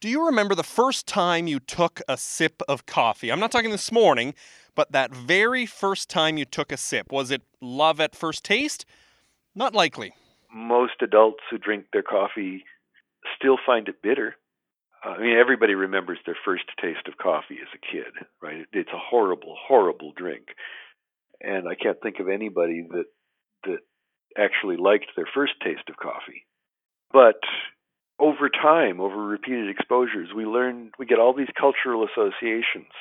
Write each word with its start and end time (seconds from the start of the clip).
Do 0.00 0.08
you 0.08 0.24
remember 0.24 0.54
the 0.54 0.62
first 0.62 1.06
time 1.06 1.46
you 1.46 1.60
took 1.60 2.00
a 2.08 2.16
sip 2.16 2.62
of 2.66 2.86
coffee? 2.86 3.30
I'm 3.30 3.38
not 3.38 3.52
talking 3.52 3.70
this 3.70 3.92
morning, 3.92 4.34
but 4.74 4.92
that 4.92 5.14
very 5.14 5.66
first 5.66 6.08
time 6.08 6.38
you 6.38 6.46
took 6.46 6.72
a 6.72 6.78
sip. 6.78 7.12
Was 7.12 7.30
it 7.30 7.42
love 7.60 8.00
at 8.00 8.16
first 8.16 8.42
taste? 8.42 8.86
Not 9.54 9.74
likely. 9.74 10.14
Most 10.50 11.02
adults 11.02 11.42
who 11.50 11.58
drink 11.58 11.84
their 11.92 12.02
coffee 12.02 12.64
still 13.36 13.58
find 13.66 13.88
it 13.88 14.00
bitter. 14.02 14.36
I 15.04 15.18
mean, 15.18 15.36
everybody 15.36 15.74
remembers 15.74 16.18
their 16.24 16.36
first 16.46 16.64
taste 16.80 17.06
of 17.06 17.18
coffee 17.18 17.58
as 17.60 17.68
a 17.74 17.92
kid, 17.92 18.26
right? 18.40 18.64
It's 18.72 18.92
a 18.94 18.98
horrible, 18.98 19.54
horrible 19.68 20.12
drink, 20.16 20.46
and 21.42 21.68
I 21.68 21.74
can't 21.74 22.00
think 22.02 22.20
of 22.20 22.28
anybody 22.28 22.86
that 22.90 23.04
that 23.64 23.80
actually 24.38 24.78
liked 24.78 25.12
their 25.14 25.28
first 25.34 25.52
taste 25.62 25.88
of 25.90 25.96
coffee. 25.96 26.46
But 27.12 27.40
over 28.20 28.50
time, 28.50 29.00
over 29.00 29.16
repeated 29.16 29.70
exposures, 29.70 30.28
we 30.36 30.44
learn 30.44 30.92
we 30.98 31.06
get 31.06 31.18
all 31.18 31.34
these 31.34 31.48
cultural 31.58 32.06
associations. 32.06 32.92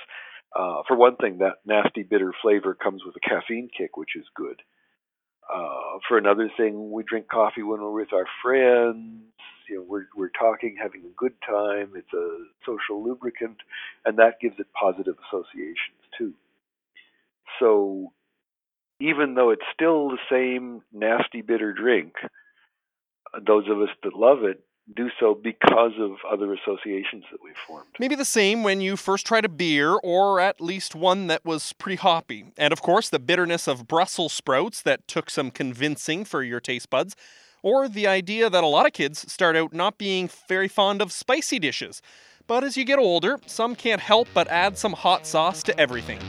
Uh, 0.56 0.82
for 0.88 0.96
one 0.96 1.16
thing, 1.18 1.40
that 1.40 1.58
nasty 1.66 2.04
bitter 2.04 2.34
flavor 2.42 2.74
comes 2.74 3.04
with 3.06 3.16
a 3.16 3.20
caffeine 3.20 3.70
kick, 3.78 3.98
which 3.98 4.16
is 4.16 4.26
good. 4.36 4.62
Uh, 5.54 6.00
for 6.08 6.18
another 6.18 6.50
thing, 6.58 6.92
we 6.92 7.04
drink 7.04 7.28
coffee 7.28 7.64
when 7.64 7.82
we're 7.82 7.92
with 7.92 8.14
our 8.14 8.26
friends. 8.42 9.24
You 9.70 9.78
know, 9.78 9.86
we're 9.88 10.06
we're 10.16 10.30
talking, 10.30 10.78
having 10.82 11.02
a 11.02 11.14
good 11.18 11.34
time. 11.46 11.92
It's 11.96 12.14
a 12.14 12.38
social 12.66 13.04
lubricant, 13.04 13.58
and 14.06 14.18
that 14.18 14.40
gives 14.42 14.56
it 14.60 14.68
positive 14.80 15.16
associations 15.28 16.02
too. 16.18 16.34
So, 17.60 18.14
even 19.00 19.36
though 19.36 19.52
it's 19.52 19.62
still 19.74 20.10
the 20.10 20.18
same 20.32 20.82
nasty 20.94 21.42
bitter 21.42 21.74
drink, 21.74 22.14
those 23.46 23.66
of 23.70 23.82
us 23.82 23.90
that 24.04 24.16
love 24.16 24.44
it 24.44 24.64
do 24.96 25.10
so 25.20 25.36
because 25.36 25.94
of 26.00 26.18
other 26.30 26.54
associations 26.54 27.24
that 27.32 27.44
we've 27.44 27.56
formed. 27.68 27.88
Maybe 28.00 28.16
the 28.16 28.26
same 28.26 28.64
when 28.64 28.82
you 28.82 28.98
first 28.98 29.26
tried 29.26 29.46
a 29.46 29.50
beer, 29.50 29.94
or 30.04 30.40
at 30.40 30.62
least 30.62 30.96
one 30.96 31.28
that 31.28 31.46
was 31.46 31.74
pretty 31.74 31.98
hoppy. 31.98 32.46
And 32.58 32.72
of 32.72 32.82
course, 32.82 33.10
the 33.10 33.20
bitterness 33.20 33.68
of 33.68 33.88
Brussels 33.88 34.34
sprouts 34.34 34.82
that 34.82 35.08
took 35.08 35.30
some 35.30 35.52
convincing 35.52 36.26
for 36.26 36.44
your 36.44 36.60
taste 36.60 36.90
buds. 36.90 37.16
Or 37.62 37.90
the 37.90 38.08
idea 38.08 38.50
that 38.50 38.64
a 38.64 38.68
lot 38.68 38.86
of 38.86 38.94
kids 38.94 39.32
start 39.32 39.56
out 39.56 39.74
not 39.74 39.98
being 39.98 40.30
very 40.48 40.70
fond 40.70 41.02
of 41.02 41.12
spicy 41.12 41.60
dishes. 41.60 42.02
But 42.48 42.64
as 42.64 42.78
you 42.78 42.86
get 42.86 43.00
older, 43.00 43.38
some 43.46 43.76
can't 43.76 44.02
help 44.02 44.28
but 44.34 44.48
add 44.48 44.78
some 44.78 44.94
hot 44.94 45.28
sauce 45.28 45.62
to 45.64 45.78
everything. 45.78 46.20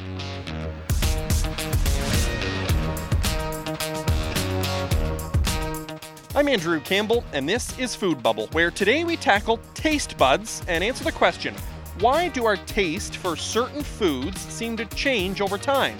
I'm 6.40 6.48
Andrew 6.48 6.80
Campbell, 6.80 7.22
and 7.34 7.46
this 7.46 7.78
is 7.78 7.94
Food 7.94 8.22
Bubble, 8.22 8.46
where 8.52 8.70
today 8.70 9.04
we 9.04 9.14
tackle 9.14 9.60
taste 9.74 10.16
buds 10.16 10.62
and 10.68 10.82
answer 10.82 11.04
the 11.04 11.12
question 11.12 11.54
why 11.98 12.28
do 12.28 12.46
our 12.46 12.56
taste 12.56 13.16
for 13.16 13.36
certain 13.36 13.82
foods 13.82 14.40
seem 14.40 14.74
to 14.78 14.86
change 14.86 15.42
over 15.42 15.58
time? 15.58 15.98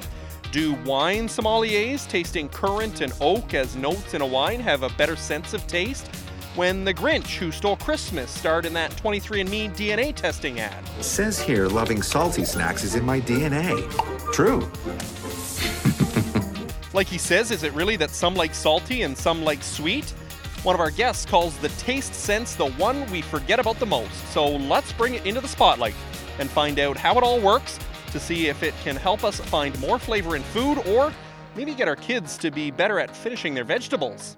Do 0.51 0.77
wine 0.87 1.29
sommeliers 1.29 2.09
tasting 2.09 2.49
currant 2.49 3.03
and 3.03 3.13
oak 3.21 3.53
as 3.53 3.77
notes 3.77 4.15
in 4.15 4.23
a 4.23 4.27
wine 4.27 4.61
have 4.61 4.83
a 4.83 4.89
better 4.89 5.15
sense 5.15 5.53
of 5.53 5.67
taste? 5.67 6.07
When 6.57 6.87
the 6.87 6.95
Grinch 6.95 7.37
who 7.37 7.53
stole 7.53 7.77
Christmas 7.77 8.31
starred 8.31 8.65
in 8.65 8.73
that 8.73 8.93
23andMe 8.93 9.77
DNA 9.77 10.15
testing 10.15 10.59
ad. 10.59 10.83
It 10.99 11.05
says 11.05 11.39
here 11.39 11.69
loving 11.69 12.01
salty 12.01 12.47
snacks 12.47 12.83
is 12.83 12.95
in 12.95 13.05
my 13.05 13.21
DNA. 13.21 13.77
True. 14.33 14.61
like 16.95 17.09
he 17.09 17.19
says, 17.19 17.51
is 17.51 17.63
it 17.63 17.75
really 17.75 17.97
that 17.97 18.09
some 18.09 18.35
like 18.35 18.55
salty 18.55 19.03
and 19.03 19.15
some 19.15 19.45
like 19.45 19.63
sweet? 19.63 20.15
One 20.63 20.75
of 20.75 20.81
our 20.81 20.91
guests 20.91 21.25
calls 21.25 21.57
the 21.57 21.71
taste 21.71 22.15
sense 22.15 22.55
the 22.55 22.71
one 22.73 23.11
we 23.11 23.23
forget 23.23 23.59
about 23.59 23.79
the 23.79 23.87
most. 23.87 24.13
So 24.29 24.47
let's 24.47 24.93
bring 24.93 25.15
it 25.15 25.25
into 25.25 25.41
the 25.41 25.49
spotlight 25.49 25.95
and 26.39 26.51
find 26.51 26.79
out 26.79 26.99
how 26.99 27.17
it 27.17 27.23
all 27.23 27.41
works 27.41 27.79
to 28.13 28.21
see 28.21 28.49
if 28.49 28.63
it 28.63 28.75
can 28.85 28.95
help 28.95 29.25
us 29.25 29.41
find 29.41 29.79
more 29.81 29.99
flavor 29.99 30.37
in 30.37 30.43
food 30.43 30.79
or 30.87 31.15
maybe 31.57 31.75
get 31.75 31.89
our 31.89 31.97
kids 31.97 32.37
to 32.39 32.51
be 32.51 32.71
better 32.71 33.01
at 33.01 33.17
finishing 33.17 33.55
their 33.55 33.65
vegetables. 33.65 34.37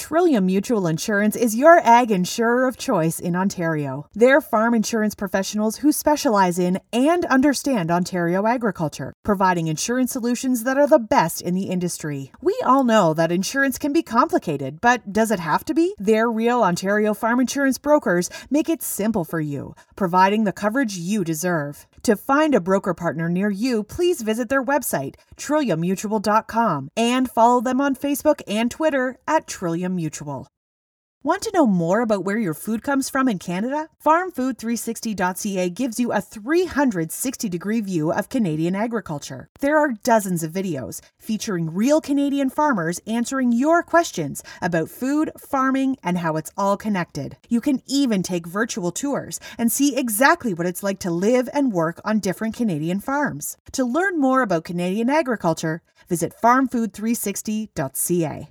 Trillium 0.00 0.46
Mutual 0.46 0.86
Insurance 0.86 1.36
is 1.36 1.54
your 1.54 1.78
ag 1.80 2.10
insurer 2.10 2.66
of 2.66 2.78
choice 2.78 3.20
in 3.20 3.36
Ontario. 3.36 4.06
They're 4.14 4.40
farm 4.40 4.72
insurance 4.72 5.14
professionals 5.14 5.76
who 5.76 5.92
specialize 5.92 6.58
in 6.58 6.80
and 6.90 7.26
understand 7.26 7.90
Ontario 7.90 8.46
agriculture, 8.46 9.12
providing 9.24 9.66
insurance 9.66 10.10
solutions 10.10 10.64
that 10.64 10.78
are 10.78 10.86
the 10.86 10.98
best 10.98 11.42
in 11.42 11.54
the 11.54 11.64
industry. 11.64 12.32
We 12.40 12.58
all 12.64 12.82
know 12.82 13.12
that 13.12 13.30
insurance 13.30 13.76
can 13.76 13.92
be 13.92 14.02
complicated, 14.02 14.80
but 14.80 15.12
does 15.12 15.30
it 15.30 15.38
have 15.38 15.66
to 15.66 15.74
be? 15.74 15.94
Their 15.98 16.30
real 16.30 16.62
Ontario 16.62 17.12
farm 17.12 17.38
insurance 17.38 17.76
brokers 17.76 18.30
make 18.48 18.70
it 18.70 18.82
simple 18.82 19.26
for 19.26 19.38
you, 19.38 19.74
providing 19.96 20.44
the 20.44 20.52
coverage 20.52 20.96
you 20.96 21.24
deserve. 21.24 21.86
To 22.04 22.16
find 22.16 22.54
a 22.54 22.60
broker 22.60 22.94
partner 22.94 23.28
near 23.28 23.50
you, 23.50 23.84
please 23.84 24.22
visit 24.22 24.48
their 24.48 24.64
website, 24.64 25.16
trilliummutual.com, 25.36 26.88
and 26.96 27.30
follow 27.30 27.60
them 27.60 27.80
on 27.80 27.94
Facebook 27.94 28.40
and 28.46 28.70
Twitter 28.70 29.16
at 29.26 29.46
Trillium 29.46 29.96
Mutual. 29.96 30.48
Want 31.22 31.42
to 31.42 31.52
know 31.52 31.66
more 31.66 32.00
about 32.00 32.24
where 32.24 32.38
your 32.38 32.54
food 32.54 32.82
comes 32.82 33.10
from 33.10 33.28
in 33.28 33.38
Canada? 33.38 33.90
FarmFood360.ca 34.02 35.68
gives 35.68 36.00
you 36.00 36.12
a 36.12 36.22
360 36.22 37.46
degree 37.46 37.82
view 37.82 38.10
of 38.10 38.30
Canadian 38.30 38.74
agriculture. 38.74 39.50
There 39.60 39.76
are 39.76 39.92
dozens 40.02 40.42
of 40.42 40.50
videos 40.50 41.02
featuring 41.18 41.74
real 41.74 42.00
Canadian 42.00 42.48
farmers 42.48 43.02
answering 43.06 43.52
your 43.52 43.82
questions 43.82 44.42
about 44.62 44.88
food, 44.88 45.30
farming, 45.36 45.98
and 46.02 46.16
how 46.16 46.36
it's 46.36 46.52
all 46.56 46.78
connected. 46.78 47.36
You 47.50 47.60
can 47.60 47.82
even 47.86 48.22
take 48.22 48.46
virtual 48.46 48.90
tours 48.90 49.38
and 49.58 49.70
see 49.70 49.98
exactly 49.98 50.54
what 50.54 50.66
it's 50.66 50.82
like 50.82 51.00
to 51.00 51.10
live 51.10 51.50
and 51.52 51.70
work 51.70 52.00
on 52.02 52.20
different 52.20 52.56
Canadian 52.56 53.00
farms. 53.00 53.58
To 53.72 53.84
learn 53.84 54.18
more 54.18 54.40
about 54.40 54.64
Canadian 54.64 55.10
agriculture, 55.10 55.82
visit 56.08 56.32
farmfood360.ca. 56.42 58.48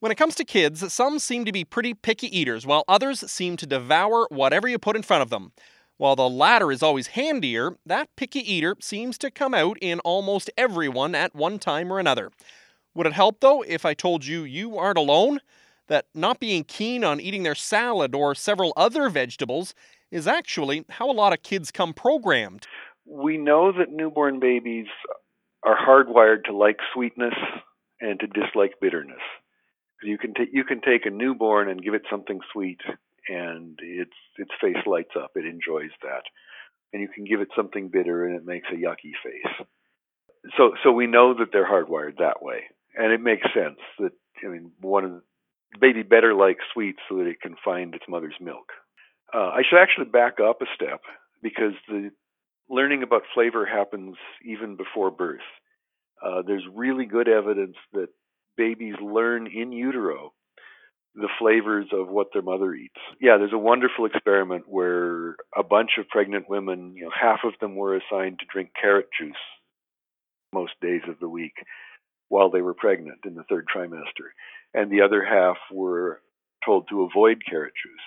When 0.00 0.12
it 0.12 0.18
comes 0.18 0.36
to 0.36 0.44
kids, 0.44 0.92
some 0.92 1.18
seem 1.18 1.44
to 1.44 1.50
be 1.50 1.64
pretty 1.64 1.92
picky 1.92 2.28
eaters, 2.38 2.64
while 2.64 2.84
others 2.86 3.28
seem 3.28 3.56
to 3.56 3.66
devour 3.66 4.28
whatever 4.30 4.68
you 4.68 4.78
put 4.78 4.94
in 4.94 5.02
front 5.02 5.22
of 5.22 5.30
them. 5.30 5.50
While 5.96 6.14
the 6.14 6.28
latter 6.28 6.70
is 6.70 6.84
always 6.84 7.08
handier, 7.08 7.76
that 7.84 8.14
picky 8.14 8.38
eater 8.38 8.76
seems 8.80 9.18
to 9.18 9.30
come 9.32 9.54
out 9.54 9.76
in 9.80 9.98
almost 10.00 10.50
everyone 10.56 11.16
at 11.16 11.34
one 11.34 11.58
time 11.58 11.92
or 11.92 11.98
another. 11.98 12.30
Would 12.94 13.08
it 13.08 13.12
help, 13.12 13.40
though, 13.40 13.62
if 13.62 13.84
I 13.84 13.94
told 13.94 14.24
you 14.24 14.44
you 14.44 14.78
aren't 14.78 14.98
alone? 14.98 15.40
That 15.88 16.06
not 16.14 16.38
being 16.38 16.62
keen 16.62 17.02
on 17.02 17.20
eating 17.20 17.42
their 17.42 17.56
salad 17.56 18.14
or 18.14 18.36
several 18.36 18.72
other 18.76 19.08
vegetables 19.08 19.74
is 20.12 20.28
actually 20.28 20.84
how 20.90 21.10
a 21.10 21.12
lot 21.12 21.32
of 21.32 21.42
kids 21.42 21.72
come 21.72 21.92
programmed. 21.92 22.68
We 23.04 23.36
know 23.36 23.72
that 23.72 23.90
newborn 23.90 24.38
babies 24.38 24.86
are 25.64 25.76
hardwired 25.76 26.44
to 26.44 26.56
like 26.56 26.76
sweetness 26.94 27.34
and 28.00 28.20
to 28.20 28.28
dislike 28.28 28.74
bitterness. 28.80 29.18
You 30.02 30.18
can 30.18 30.34
take 30.34 30.50
you 30.52 30.64
can 30.64 30.80
take 30.80 31.06
a 31.06 31.10
newborn 31.10 31.68
and 31.68 31.82
give 31.82 31.94
it 31.94 32.02
something 32.10 32.40
sweet, 32.52 32.80
and 33.28 33.78
its 33.82 34.12
its 34.36 34.50
face 34.60 34.84
lights 34.86 35.14
up. 35.16 35.32
It 35.34 35.44
enjoys 35.44 35.90
that, 36.02 36.22
and 36.92 37.02
you 37.02 37.08
can 37.08 37.24
give 37.24 37.40
it 37.40 37.48
something 37.56 37.88
bitter, 37.88 38.26
and 38.26 38.36
it 38.36 38.46
makes 38.46 38.68
a 38.70 38.76
yucky 38.76 39.12
face. 39.22 39.66
So 40.56 40.74
so 40.82 40.92
we 40.92 41.06
know 41.06 41.34
that 41.34 41.48
they're 41.52 41.68
hardwired 41.68 42.18
that 42.18 42.42
way, 42.42 42.64
and 42.96 43.12
it 43.12 43.20
makes 43.20 43.46
sense 43.52 43.80
that 43.98 44.12
I 44.44 44.48
mean 44.48 44.70
one 44.80 45.04
of 45.04 45.10
the, 45.10 45.22
baby 45.80 46.02
better 46.02 46.34
likes 46.34 46.64
sweets 46.72 47.00
so 47.08 47.16
that 47.16 47.26
it 47.26 47.40
can 47.40 47.56
find 47.64 47.94
its 47.94 48.04
mother's 48.08 48.36
milk. 48.40 48.72
Uh, 49.34 49.48
I 49.48 49.62
should 49.68 49.80
actually 49.80 50.06
back 50.06 50.40
up 50.40 50.62
a 50.62 50.66
step 50.74 51.02
because 51.42 51.72
the 51.88 52.10
learning 52.70 53.02
about 53.02 53.22
flavor 53.34 53.66
happens 53.66 54.16
even 54.44 54.76
before 54.76 55.10
birth. 55.10 55.40
Uh, 56.24 56.42
there's 56.46 56.64
really 56.74 57.04
good 57.04 57.28
evidence 57.28 57.76
that 57.92 58.08
babies 58.58 58.96
learn 59.00 59.46
in 59.46 59.72
utero 59.72 60.34
the 61.14 61.28
flavors 61.38 61.86
of 61.92 62.08
what 62.08 62.28
their 62.32 62.42
mother 62.42 62.74
eats. 62.74 63.00
Yeah, 63.20 63.38
there's 63.38 63.52
a 63.52 63.58
wonderful 63.58 64.04
experiment 64.04 64.64
where 64.68 65.36
a 65.56 65.62
bunch 65.62 65.92
of 65.98 66.08
pregnant 66.08 66.48
women, 66.48 66.94
you 66.94 67.04
know, 67.04 67.10
half 67.18 67.40
of 67.44 67.54
them 67.60 67.74
were 67.74 67.96
assigned 67.96 68.38
to 68.40 68.46
drink 68.52 68.70
carrot 68.78 69.08
juice 69.18 69.32
most 70.52 70.72
days 70.80 71.02
of 71.08 71.18
the 71.18 71.28
week 71.28 71.54
while 72.28 72.50
they 72.50 72.60
were 72.60 72.74
pregnant 72.74 73.20
in 73.24 73.34
the 73.34 73.42
third 73.44 73.66
trimester, 73.74 74.30
and 74.74 74.90
the 74.90 75.00
other 75.00 75.24
half 75.24 75.56
were 75.72 76.20
told 76.64 76.86
to 76.88 77.02
avoid 77.02 77.38
carrot 77.48 77.72
juice. 77.82 78.04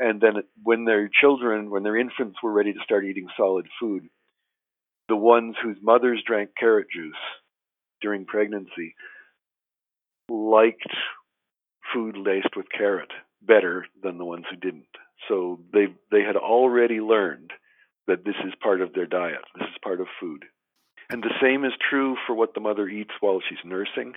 And 0.00 0.20
then 0.20 0.42
when 0.62 0.84
their 0.84 1.08
children, 1.08 1.70
when 1.70 1.82
their 1.82 1.96
infants 1.96 2.38
were 2.42 2.52
ready 2.52 2.72
to 2.72 2.80
start 2.82 3.04
eating 3.04 3.28
solid 3.36 3.66
food, 3.78 4.08
the 5.08 5.16
ones 5.16 5.54
whose 5.62 5.76
mothers 5.82 6.22
drank 6.26 6.50
carrot 6.58 6.86
juice 6.92 7.12
during 8.00 8.24
pregnancy 8.24 8.94
liked 10.28 10.94
food 11.92 12.16
laced 12.16 12.56
with 12.56 12.66
carrot 12.76 13.10
better 13.42 13.86
than 14.02 14.18
the 14.18 14.24
ones 14.24 14.44
who 14.50 14.56
didn't. 14.56 14.86
So 15.28 15.60
they 15.72 15.86
they 16.10 16.22
had 16.22 16.36
already 16.36 17.00
learned 17.00 17.52
that 18.06 18.24
this 18.24 18.36
is 18.46 18.52
part 18.62 18.80
of 18.80 18.92
their 18.92 19.06
diet. 19.06 19.42
This 19.58 19.68
is 19.68 19.78
part 19.82 20.00
of 20.00 20.06
food. 20.20 20.44
And 21.10 21.22
the 21.22 21.34
same 21.40 21.64
is 21.64 21.72
true 21.90 22.16
for 22.26 22.34
what 22.34 22.54
the 22.54 22.60
mother 22.60 22.88
eats 22.88 23.12
while 23.20 23.40
she's 23.46 23.58
nursing. 23.64 24.14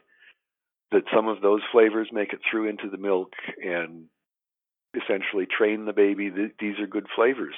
That 0.92 1.04
some 1.13 1.27
of 1.27 1.42
those 1.42 1.62
flavors 1.71 2.09
make 2.12 2.33
it 2.33 2.39
through 2.50 2.69
into 2.69 2.89
the 2.89 2.98
milk 2.98 3.33
and 3.63 4.06
essentially 4.95 5.45
train 5.45 5.86
the 5.86 5.94
baby 5.94 6.30
that 6.30 6.51
these 6.59 6.80
are 6.80 6.88
good 6.88 7.07
flavors. 7.15 7.56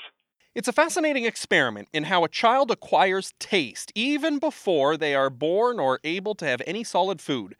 It's 0.56 0.68
a 0.68 0.74
fascinating 0.74 1.26
experiment 1.26 1.90
in 1.94 2.06
how 2.06 2.24
a 2.24 2.30
child 2.30 2.72
acquires 2.72 3.34
taste 3.40 3.92
even 3.94 4.40
before 4.40 4.98
they 4.98 5.14
are 5.14 5.30
born 5.30 5.80
or 5.80 6.00
able 6.04 6.34
to 6.36 6.46
have 6.46 6.62
any 6.66 6.84
solid 6.84 7.22
food. 7.22 7.56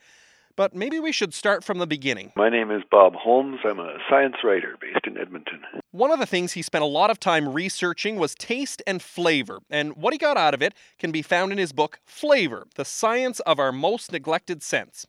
But 0.60 0.76
maybe 0.76 1.00
we 1.00 1.14
should 1.14 1.34
start 1.34 1.64
from 1.64 1.78
the 1.78 1.88
beginning. 1.88 2.34
My 2.36 2.50
name 2.50 2.70
is 2.70 2.82
Bob 2.92 3.14
Holmes. 3.16 3.62
I'm 3.64 3.80
a 3.80 3.96
science 4.10 4.36
writer 4.44 4.76
based 4.82 5.08
in 5.08 5.18
Edmonton. 5.18 5.62
One 5.92 6.12
of 6.12 6.20
the 6.20 6.26
things 6.26 6.52
he 6.52 6.62
spent 6.62 6.84
a 6.84 6.86
lot 6.86 7.10
of 7.10 7.18
time 7.18 7.54
researching 7.54 8.18
was 8.18 8.36
taste 8.36 8.82
and 8.86 9.02
flavor, 9.02 9.60
and 9.70 9.96
what 9.96 10.12
he 10.12 10.18
got 10.18 10.36
out 10.36 10.54
of 10.54 10.62
it 10.62 10.74
can 10.98 11.14
be 11.14 11.22
found 11.22 11.54
in 11.54 11.58
his 11.58 11.72
book, 11.72 12.02
Flavor 12.06 12.68
The 12.76 12.84
Science 12.84 13.40
of 13.40 13.58
Our 13.58 13.72
Most 13.72 14.12
Neglected 14.12 14.62
Sense. 14.62 15.08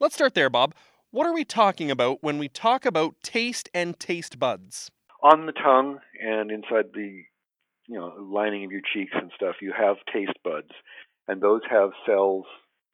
Let's 0.00 0.14
start 0.14 0.32
there, 0.32 0.48
Bob. 0.48 0.74
What 1.10 1.26
are 1.26 1.34
we 1.34 1.44
talking 1.44 1.90
about 1.90 2.22
when 2.22 2.38
we 2.38 2.48
talk 2.48 2.86
about 2.86 3.16
taste 3.22 3.68
and 3.74 4.00
taste 4.00 4.38
buds? 4.38 4.90
On 5.22 5.44
the 5.44 5.52
tongue 5.52 5.98
and 6.24 6.50
inside 6.50 6.94
the 6.94 7.22
you 7.86 7.98
know 7.98 8.14
lining 8.18 8.64
of 8.64 8.72
your 8.72 8.80
cheeks 8.94 9.12
and 9.14 9.30
stuff, 9.36 9.56
you 9.60 9.74
have 9.76 9.96
taste 10.10 10.38
buds, 10.42 10.70
and 11.28 11.42
those 11.42 11.60
have 11.70 11.90
cells 12.06 12.46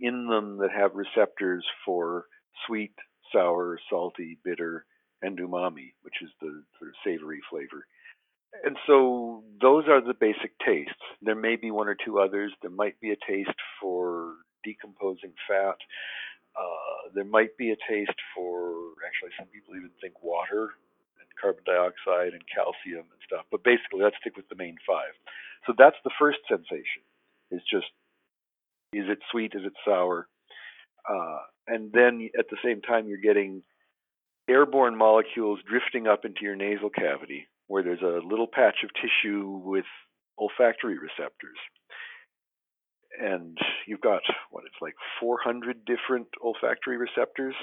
in 0.02 0.26
them 0.26 0.58
that 0.58 0.70
have 0.70 0.94
receptors 0.94 1.64
for 1.86 2.26
sweet, 2.66 2.94
sour, 3.32 3.78
salty, 3.88 4.36
bitter, 4.44 4.84
and 5.22 5.38
umami, 5.38 5.94
which 6.02 6.16
is 6.20 6.30
the 6.40 6.62
sort 6.78 6.90
of 6.90 6.96
savory 7.04 7.40
flavor. 7.48 7.86
And 8.64 8.76
so 8.86 9.44
those 9.62 9.84
are 9.88 10.02
the 10.02 10.12
basic 10.12 10.52
tastes. 10.58 11.00
There 11.22 11.34
may 11.34 11.56
be 11.56 11.70
one 11.70 11.88
or 11.88 11.96
two 11.96 12.18
others. 12.18 12.52
There 12.60 12.70
might 12.70 13.00
be 13.00 13.12
a 13.12 13.16
taste 13.26 13.56
for 13.80 14.34
decomposing 14.64 15.32
fat. 15.48 15.78
Uh, 16.54 17.08
there 17.14 17.24
might 17.24 17.56
be 17.56 17.70
a 17.70 17.76
taste 17.88 18.18
for, 18.36 18.92
actually, 19.06 19.32
some 19.38 19.48
people 19.48 19.74
even 19.74 19.90
think 20.02 20.22
water 20.22 20.76
and 21.16 21.28
carbon 21.40 21.64
dioxide 21.64 22.34
and 22.34 22.42
calcium 22.44 23.08
and 23.08 23.22
stuff. 23.24 23.46
But 23.50 23.64
basically, 23.64 24.02
let's 24.04 24.16
stick 24.20 24.36
with 24.36 24.48
the 24.50 24.60
main 24.60 24.76
five. 24.86 25.16
So 25.66 25.72
that's 25.78 25.96
the 26.04 26.12
first 26.18 26.38
sensation, 26.46 27.06
is 27.50 27.62
just 27.70 27.88
is 28.92 29.04
it 29.08 29.18
sweet? 29.30 29.52
Is 29.54 29.62
it 29.64 29.72
sour? 29.84 30.28
Uh, 31.08 31.38
and 31.66 31.92
then 31.92 32.28
at 32.38 32.46
the 32.50 32.56
same 32.64 32.80
time, 32.80 33.08
you're 33.08 33.18
getting 33.18 33.62
airborne 34.48 34.96
molecules 34.96 35.60
drifting 35.68 36.06
up 36.06 36.24
into 36.24 36.42
your 36.42 36.56
nasal 36.56 36.90
cavity, 36.90 37.46
where 37.68 37.82
there's 37.82 38.02
a 38.02 38.26
little 38.26 38.46
patch 38.46 38.84
of 38.84 38.90
tissue 38.94 39.60
with 39.64 39.84
olfactory 40.38 40.98
receptors. 40.98 41.58
And 43.20 43.58
you've 43.86 44.00
got 44.00 44.22
what 44.50 44.64
it's 44.64 44.80
like 44.80 44.94
400 45.20 45.84
different 45.84 46.28
olfactory 46.42 46.96
receptors. 46.96 47.54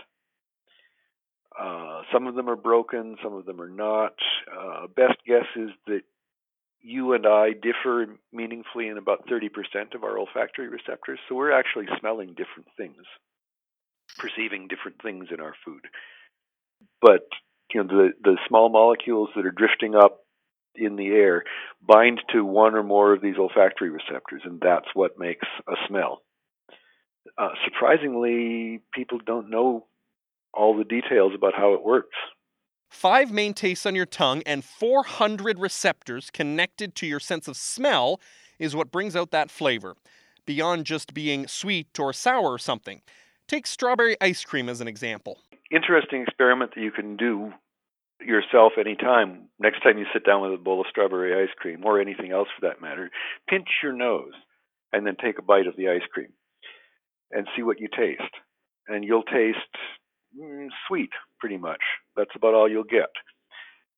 Uh, 1.59 2.03
some 2.13 2.27
of 2.27 2.35
them 2.35 2.49
are 2.49 2.55
broken, 2.55 3.17
some 3.23 3.33
of 3.33 3.45
them 3.45 3.59
are 3.59 3.69
not. 3.69 4.13
Uh, 4.47 4.87
best 4.95 5.17
guess 5.25 5.45
is 5.55 5.69
that 5.87 6.01
you 6.81 7.13
and 7.13 7.25
I 7.25 7.51
differ 7.51 8.07
meaningfully 8.31 8.87
in 8.87 8.97
about 8.97 9.27
30% 9.27 9.95
of 9.95 10.03
our 10.03 10.17
olfactory 10.17 10.67
receptors. 10.67 11.19
So 11.27 11.35
we're 11.35 11.51
actually 11.51 11.87
smelling 11.99 12.29
different 12.29 12.67
things, 12.77 13.03
perceiving 14.17 14.67
different 14.67 15.01
things 15.01 15.27
in 15.31 15.39
our 15.39 15.53
food. 15.65 15.81
But 17.01 17.27
you 17.73 17.83
know, 17.83 17.87
the, 17.87 18.09
the 18.23 18.37
small 18.47 18.69
molecules 18.69 19.29
that 19.35 19.45
are 19.45 19.51
drifting 19.51 19.95
up 19.95 20.21
in 20.75 20.95
the 20.95 21.07
air 21.07 21.43
bind 21.85 22.21
to 22.33 22.43
one 22.43 22.75
or 22.75 22.83
more 22.83 23.13
of 23.13 23.21
these 23.21 23.37
olfactory 23.37 23.89
receptors, 23.89 24.41
and 24.45 24.59
that's 24.61 24.87
what 24.93 25.19
makes 25.19 25.47
a 25.67 25.73
smell. 25.87 26.21
Uh, 27.37 27.49
surprisingly, 27.65 28.81
people 28.93 29.19
don't 29.23 29.49
know 29.49 29.85
all 30.53 30.77
the 30.77 30.83
details 30.83 31.33
about 31.35 31.53
how 31.55 31.73
it 31.73 31.83
works 31.83 32.15
five 32.89 33.31
main 33.31 33.53
tastes 33.53 33.85
on 33.85 33.95
your 33.95 34.05
tongue, 34.05 34.41
and 34.45 34.63
400 34.63 35.59
receptors 35.59 36.29
connected 36.29 36.95
to 36.95 37.07
your 37.07 37.19
sense 37.19 37.47
of 37.47 37.55
smell 37.55 38.19
is 38.57 38.75
what 38.75 38.91
brings 38.91 39.15
out 39.15 39.31
that 39.31 39.49
flavor, 39.49 39.95
beyond 40.45 40.85
just 40.85 41.13
being 41.13 41.47
sweet 41.47 41.99
or 41.99 42.11
sour 42.11 42.51
or 42.51 42.57
something. 42.57 43.01
Take 43.47 43.65
strawberry 43.65 44.17
ice 44.21 44.43
cream 44.43 44.69
as 44.69 44.81
an 44.81 44.87
example. 44.87 45.39
Interesting 45.71 46.23
experiment 46.23 46.71
that 46.75 46.81
you 46.81 46.91
can 46.91 47.15
do 47.15 47.53
yourself 48.21 48.73
anytime. 48.79 49.49
Next 49.59 49.81
time 49.81 49.97
you 49.97 50.05
sit 50.13 50.25
down 50.25 50.41
with 50.41 50.53
a 50.53 50.61
bowl 50.61 50.81
of 50.81 50.87
strawberry 50.89 51.41
ice 51.41 51.53
cream, 51.57 51.85
or 51.85 52.01
anything 52.01 52.31
else 52.31 52.47
for 52.59 52.67
that 52.67 52.81
matter, 52.81 53.09
pinch 53.47 53.67
your 53.81 53.93
nose 53.93 54.33
and 54.91 55.05
then 55.05 55.15
take 55.23 55.37
a 55.39 55.43
bite 55.43 55.67
of 55.67 55.75
the 55.77 55.89
ice 55.89 56.05
cream 56.11 56.33
and 57.31 57.47
see 57.55 57.63
what 57.63 57.79
you 57.79 57.87
taste. 57.87 58.33
And 58.87 59.03
you'll 59.03 59.23
taste 59.23 59.57
mm, 60.37 60.67
sweet, 60.87 61.11
pretty 61.39 61.57
much. 61.57 61.81
That's 62.15 62.35
about 62.35 62.53
all 62.53 62.69
you'll 62.69 62.83
get. 62.83 63.09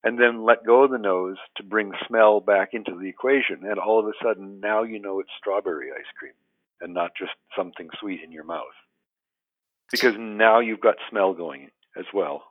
And 0.04 0.18
then 0.18 0.44
let 0.44 0.66
go 0.66 0.84
of 0.84 0.90
the 0.90 0.98
nose 0.98 1.36
to 1.56 1.62
bring 1.62 1.92
smell 2.08 2.40
back 2.40 2.70
into 2.72 2.98
the 2.98 3.08
equation. 3.08 3.60
And 3.62 3.78
all 3.78 4.00
of 4.00 4.06
a 4.06 4.12
sudden, 4.22 4.60
now 4.60 4.82
you 4.82 4.98
know 4.98 5.20
it's 5.20 5.30
strawberry 5.38 5.90
ice 5.92 6.10
cream 6.18 6.32
and 6.80 6.92
not 6.92 7.12
just 7.16 7.32
something 7.56 7.88
sweet 8.00 8.20
in 8.24 8.32
your 8.32 8.44
mouth. 8.44 8.64
Because 9.90 10.14
now 10.18 10.60
you've 10.60 10.80
got 10.80 10.96
smell 11.10 11.34
going 11.34 11.70
as 11.96 12.06
well. 12.12 12.44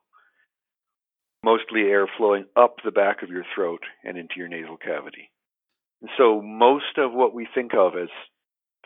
Mostly 1.44 1.82
air 1.82 2.08
flowing 2.18 2.46
up 2.56 2.78
the 2.86 2.92
back 2.92 3.24
of 3.24 3.30
your 3.30 3.44
throat 3.54 3.82
and 4.04 4.18
into 4.18 4.36
your 4.38 4.48
nasal 4.48 4.78
cavity. 4.78 5.32
And 6.02 6.10
so 6.18 6.42
most 6.42 6.98
of 6.98 7.12
what 7.12 7.34
we 7.34 7.48
think 7.54 7.74
of 7.74 7.98
as 7.98 8.10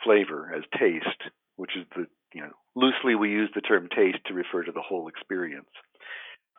flavor, 0.04 0.52
as 0.56 0.64
taste, 0.80 1.32
which 1.58 1.76
is 1.78 1.86
the 1.96 2.08
you 2.36 2.42
know, 2.42 2.52
loosely 2.76 3.16
we 3.16 3.32
use 3.32 3.50
the 3.56 3.62
term 3.62 3.88
taste 3.96 4.20
to 4.28 4.34
refer 4.34 4.64
to 4.64 4.72
the 4.74 4.82
whole 4.82 5.08
experience. 5.08 5.70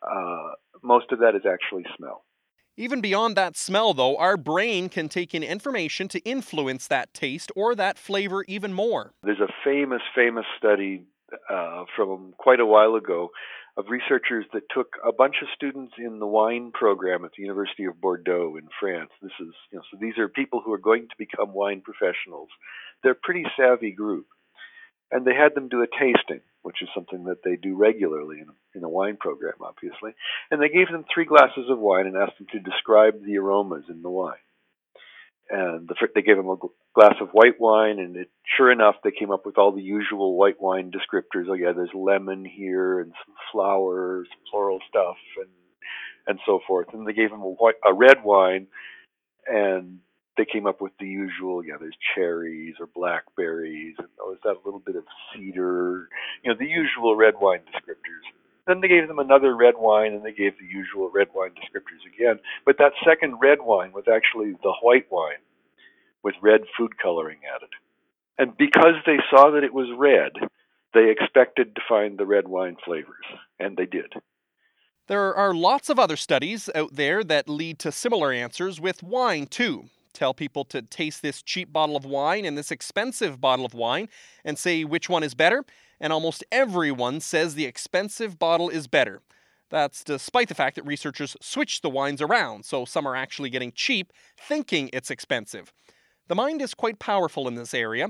Uh, 0.07 0.51
most 0.83 1.13
of 1.13 1.19
that 1.21 1.35
is 1.35 1.43
actually 1.47 1.85
smell. 1.97 2.25
Even 2.77 3.01
beyond 3.01 3.37
that 3.37 3.57
smell, 3.57 3.95
though, 3.95 4.17
our 4.19 4.37
brain 4.37 4.91
can 4.91 5.09
take 5.09 5.35
in 5.35 5.43
information 5.43 6.09
to 6.09 6.21
influence 6.21 6.87
that 6.89 7.15
taste 7.15 7.51
or 7.57 7.75
that 7.75 7.99
flavor 7.99 8.45
even 8.49 8.73
more. 8.73 9.15
There's 9.23 9.41
a 9.41 9.53
famous, 9.65 10.03
famous 10.15 10.45
study 10.59 11.07
uh, 11.51 11.85
from 11.97 12.35
quite 12.37 12.61
a 12.61 12.67
while 12.67 12.95
ago 12.95 13.31
of 13.79 13.87
researchers 13.89 14.45
that 14.53 14.63
took 14.75 14.89
a 15.07 15.13
bunch 15.13 15.37
of 15.43 15.49
students 15.55 15.95
in 15.99 16.19
the 16.19 16.27
wine 16.27 16.71
program 16.73 17.25
at 17.25 17.31
the 17.37 17.43
University 17.43 17.85
of 17.85 18.01
Bordeaux 18.01 18.57
in 18.57 18.69
France. 18.79 19.11
This 19.23 19.33
is, 19.41 19.55
you 19.71 19.79
know, 19.79 19.83
so 19.91 19.99
these 20.01 20.17
are 20.19 20.29
people 20.29 20.63
who 20.65 20.73
are 20.73 20.79
going 20.79 21.09
to 21.09 21.15
become 21.19 21.53
wine 21.53 21.83
professionals. 21.83 22.49
They're 23.03 23.13
a 23.13 23.23
pretty 23.23 23.45
savvy 23.57 23.93
group 23.93 24.27
and 25.11 25.25
they 25.25 25.35
had 25.35 25.55
them 25.55 25.69
do 25.69 25.83
a 25.83 25.87
tasting, 25.87 26.41
which 26.67 26.83
is 26.83 26.89
something 26.93 27.23
that 27.27 27.45
they 27.45 27.55
do 27.55 27.77
regularly 27.77 28.41
in, 28.41 28.49
in 28.75 28.83
a 28.83 28.89
wine 28.89 29.17
program, 29.17 29.55
obviously. 29.61 30.11
And 30.51 30.61
they 30.61 30.69
gave 30.69 30.91
them 30.91 31.05
three 31.15 31.25
glasses 31.25 31.71
of 31.71 31.79
wine 31.79 32.07
and 32.07 32.17
asked 32.17 32.39
them 32.39 32.49
to 32.51 32.59
describe 32.59 33.25
the 33.25 33.39
aromas 33.39 33.85
in 33.89 34.03
the 34.03 34.11
wine. 34.11 34.35
And 35.49 35.87
the, 35.87 35.95
they 36.13 36.23
gave 36.23 36.37
them 36.37 36.49
a 36.49 36.57
glass 36.93 37.15
of 37.21 37.29
white 37.31 37.61
wine, 37.61 38.01
and 38.01 38.17
it, 38.17 38.31
sure 38.57 38.73
enough, 38.73 38.97
they 39.05 39.13
came 39.13 39.31
up 39.31 39.47
with 39.47 39.59
all 39.59 39.71
the 39.71 39.81
usual 39.81 40.37
white 40.37 40.61
wine 40.61 40.91
descriptors. 40.91 41.45
Oh 41.49 41.55
yeah, 41.55 41.71
there's 41.71 41.95
lemon 41.95 42.45
here, 42.45 42.99
and 42.99 43.13
some 43.25 43.35
flowers, 43.53 44.27
floral 44.51 44.81
stuff, 44.89 45.19
and 45.37 45.51
and 46.27 46.41
so 46.45 46.59
forth. 46.67 46.89
And 46.93 47.07
they 47.07 47.13
gave 47.13 47.31
them 47.31 47.43
a, 47.43 47.53
white, 47.53 47.77
a 47.89 47.95
red 47.95 48.25
wine, 48.25 48.67
and 49.47 50.01
they 50.37 50.45
came 50.45 50.67
up 50.67 50.81
with 50.81 50.93
the 50.99 51.07
usual, 51.07 51.65
yeah, 51.65 51.77
there's 51.81 51.97
cherries 52.15 52.75
or 52.79 52.87
blackberries, 52.95 53.95
and 53.99 54.09
oh, 54.21 54.33
is 54.33 54.39
that 54.45 54.57
a 54.57 54.65
little 54.65 54.81
bit 54.81 54.97
of 54.97 55.05
cedar, 55.33 56.09
you 56.43 56.51
know, 56.51 56.57
the 56.59 56.67
usual 56.67 57.17
red 57.17 57.35
wine 57.41 57.61
descriptors. 57.61 58.25
Then 58.67 58.81
they 58.81 58.89
gave 58.89 59.09
them 59.09 59.19
another 59.19 59.57
red 59.57 59.75
wine, 59.79 60.13
and 60.13 60.25
they 60.25 60.33
gave 60.33 60.59
the 60.59 60.67
usual 60.67 61.11
red 61.15 61.29
wine 61.35 61.51
descriptors 61.51 62.05
again. 62.07 62.41
But 62.65 62.79
that 62.79 62.93
second 63.05 63.37
red 63.41 63.59
wine 63.63 63.93
was 63.93 64.05
actually 64.13 64.53
the 64.63 64.75
white 64.83 65.07
wine 65.11 65.43
with 66.23 66.35
red 66.43 66.63
food 66.77 66.99
coloring 66.99 67.39
added. 67.55 67.71
And 68.39 68.57
because 68.57 68.97
they 69.07 69.19
saw 69.31 69.53
that 69.53 69.65
it 69.65 69.73
was 69.73 69.89
red, 69.97 70.33
they 70.93 71.11
expected 71.11 71.75
to 71.75 71.81
find 71.89 72.19
the 72.19 72.27
red 72.27 72.49
wine 72.49 72.77
flavors, 72.85 73.25
and 73.59 73.77
they 73.77 73.87
did. 73.87 74.13
There 75.07 75.35
are 75.35 75.55
lots 75.55 75.89
of 75.89 76.01
other 76.01 76.17
studies 76.17 76.69
out 76.75 76.97
there 76.97 77.23
that 77.23 77.49
lead 77.49 77.79
to 77.81 77.93
similar 77.93 78.33
answers 78.33 78.81
with 78.81 79.05
wine, 79.05 79.47
too 79.47 79.89
tell 80.17 80.35
people 80.35 80.65
to 80.65 80.83
taste 80.83 81.23
this 81.23 81.43
cheap 81.43 81.73
bottle 81.73 81.97
of 81.97 82.05
wine 82.05 82.45
and 82.45 82.57
this 82.57 82.71
expensive 82.71 83.41
bottle 83.41 83.67
of 83.67 83.75
wine 83.75 84.09
and 84.45 84.59
say 84.59 84.83
which 84.83 85.09
one 85.09 85.23
is 85.23 85.35
better, 85.35 85.65
and 86.01 86.13
almost 86.13 86.43
everyone 86.51 87.21
says 87.21 87.55
the 87.55 87.67
expensive 87.67 88.39
bottle 88.39 88.69
is 88.69 88.89
better. 88.89 89.21
That's 89.69 90.05
despite 90.05 90.49
the 90.49 90.55
fact 90.55 90.77
that 90.77 90.87
researchers 90.87 91.37
switch 91.41 91.83
the 91.83 91.91
wines 91.91 92.23
around, 92.23 92.65
so 92.65 92.85
some 92.85 93.07
are 93.07 93.17
actually 93.17 93.51
getting 93.51 93.73
cheap, 93.73 94.13
thinking 94.39 94.89
it's 94.93 95.11
expensive. 95.11 95.73
The 96.29 96.35
mind 96.35 96.63
is 96.63 96.75
quite 96.75 96.99
powerful 96.99 97.47
in 97.47 97.55
this 97.55 97.75
area. 97.75 98.09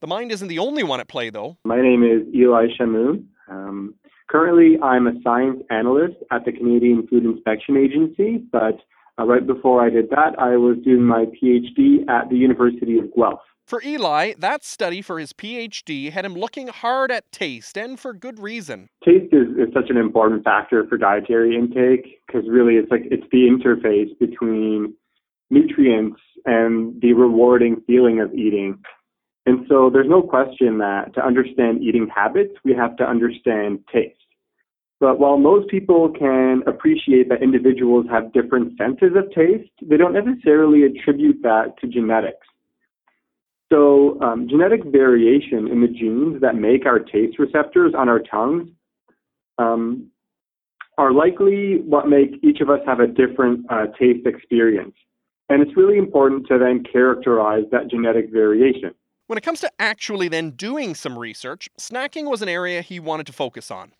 The 0.00 0.06
mind 0.06 0.32
isn't 0.32 0.48
the 0.48 0.58
only 0.58 0.82
one 0.82 1.00
at 1.00 1.08
play, 1.08 1.30
though. 1.30 1.58
My 1.64 1.80
name 1.80 2.02
is 2.02 2.22
Eli 2.34 2.66
Chamoun. 2.78 3.24
Um, 3.48 3.94
currently, 4.30 4.78
I'm 4.82 5.06
a 5.06 5.12
science 5.22 5.62
analyst 5.70 6.16
at 6.30 6.44
the 6.44 6.52
Canadian 6.52 7.06
Food 7.06 7.24
Inspection 7.24 7.76
Agency, 7.76 8.42
but 8.52 8.78
uh, 9.18 9.24
right 9.24 9.46
before 9.46 9.84
I 9.84 9.90
did 9.90 10.10
that, 10.10 10.38
I 10.38 10.56
was 10.56 10.76
doing 10.84 11.02
my 11.02 11.26
PhD 11.26 12.08
at 12.08 12.28
the 12.30 12.36
University 12.36 12.98
of 12.98 13.14
Guelph. 13.14 13.40
For 13.66 13.80
Eli, 13.84 14.32
that 14.38 14.64
study 14.64 15.00
for 15.00 15.20
his 15.20 15.32
PhD 15.32 16.10
had 16.10 16.24
him 16.24 16.34
looking 16.34 16.66
hard 16.66 17.12
at 17.12 17.30
taste, 17.30 17.78
and 17.78 18.00
for 18.00 18.12
good 18.12 18.40
reason. 18.40 18.88
Taste 19.04 19.32
is, 19.32 19.46
is 19.56 19.72
such 19.72 19.90
an 19.90 19.96
important 19.96 20.42
factor 20.42 20.84
for 20.88 20.98
dietary 20.98 21.54
intake 21.54 22.20
because 22.26 22.48
really 22.48 22.74
it's 22.74 22.90
like 22.90 23.02
it's 23.12 23.26
the 23.30 23.46
interface 23.46 24.18
between 24.18 24.94
nutrients 25.50 26.20
and 26.46 27.00
the 27.00 27.12
rewarding 27.12 27.80
feeling 27.86 28.20
of 28.20 28.34
eating. 28.34 28.78
And 29.46 29.66
so 29.68 29.88
there's 29.88 30.08
no 30.08 30.22
question 30.22 30.78
that 30.78 31.14
to 31.14 31.24
understand 31.24 31.82
eating 31.82 32.08
habits, 32.12 32.54
we 32.64 32.74
have 32.74 32.96
to 32.96 33.04
understand 33.04 33.80
taste. 33.92 34.19
But 35.00 35.18
while 35.18 35.38
most 35.38 35.68
people 35.68 36.10
can 36.10 36.62
appreciate 36.66 37.30
that 37.30 37.42
individuals 37.42 38.04
have 38.10 38.34
different 38.34 38.76
senses 38.76 39.16
of 39.16 39.32
taste, 39.32 39.70
they 39.82 39.96
don't 39.96 40.12
necessarily 40.12 40.82
attribute 40.84 41.40
that 41.42 41.74
to 41.80 41.88
genetics. 41.88 42.46
So, 43.72 44.20
um, 44.20 44.46
genetic 44.48 44.84
variation 44.84 45.68
in 45.68 45.80
the 45.80 45.86
genes 45.86 46.42
that 46.42 46.56
make 46.56 46.84
our 46.84 46.98
taste 46.98 47.38
receptors 47.38 47.94
on 47.96 48.08
our 48.08 48.18
tongues 48.18 48.68
um, 49.58 50.10
are 50.98 51.12
likely 51.12 51.80
what 51.86 52.08
make 52.08 52.32
each 52.42 52.60
of 52.60 52.68
us 52.68 52.80
have 52.84 53.00
a 53.00 53.06
different 53.06 53.64
uh, 53.70 53.86
taste 53.98 54.26
experience. 54.26 54.94
And 55.48 55.62
it's 55.62 55.76
really 55.76 55.96
important 55.96 56.46
to 56.48 56.58
then 56.58 56.84
characterize 56.92 57.64
that 57.72 57.88
genetic 57.88 58.30
variation. 58.30 58.90
When 59.28 59.38
it 59.38 59.42
comes 59.42 59.60
to 59.60 59.70
actually 59.78 60.28
then 60.28 60.50
doing 60.50 60.94
some 60.94 61.16
research, 61.16 61.68
snacking 61.78 62.28
was 62.28 62.42
an 62.42 62.48
area 62.48 62.82
he 62.82 63.00
wanted 63.00 63.26
to 63.26 63.32
focus 63.32 63.70
on. 63.70 63.92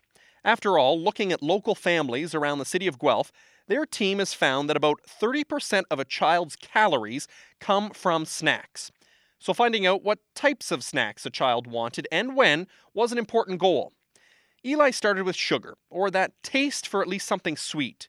After 0.45 0.79
all, 0.79 1.01
looking 1.01 1.33
at 1.33 1.43
local 1.43 1.75
families 1.75 2.35
around 2.35 2.59
the 2.59 2.65
city 2.65 2.87
of 2.87 2.99
Guelph, 2.99 3.33
their 3.69 3.87
team 3.87 4.19
has 4.19 4.35
found 4.35 4.69
that 4.69 4.77
about 4.77 5.01
30% 5.07 5.85
of 5.91 5.99
a 5.99 6.05
child's 6.05 6.57
calories 6.57 7.29
come 7.61 7.91
from 7.91 8.25
snacks. 8.25 8.91
So, 9.39 9.55
finding 9.55 9.87
out 9.87 10.03
what 10.03 10.19
types 10.35 10.71
of 10.71 10.85
snacks 10.85 11.25
a 11.25 11.31
child 11.31 11.67
wanted 11.67 12.07
and 12.13 12.37
when 12.37 12.67
was 12.93 13.13
an 13.13 13.19
important 13.19 13.59
goal. 13.61 13.93
Eli 14.65 14.91
started 14.91 15.25
with 15.25 15.37
sugar, 15.37 15.77
or 15.89 16.11
that 16.11 16.33
taste 16.43 16.87
for 16.87 17.01
at 17.01 17.09
least 17.09 17.27
something 17.27 17.57
sweet. 17.57 18.09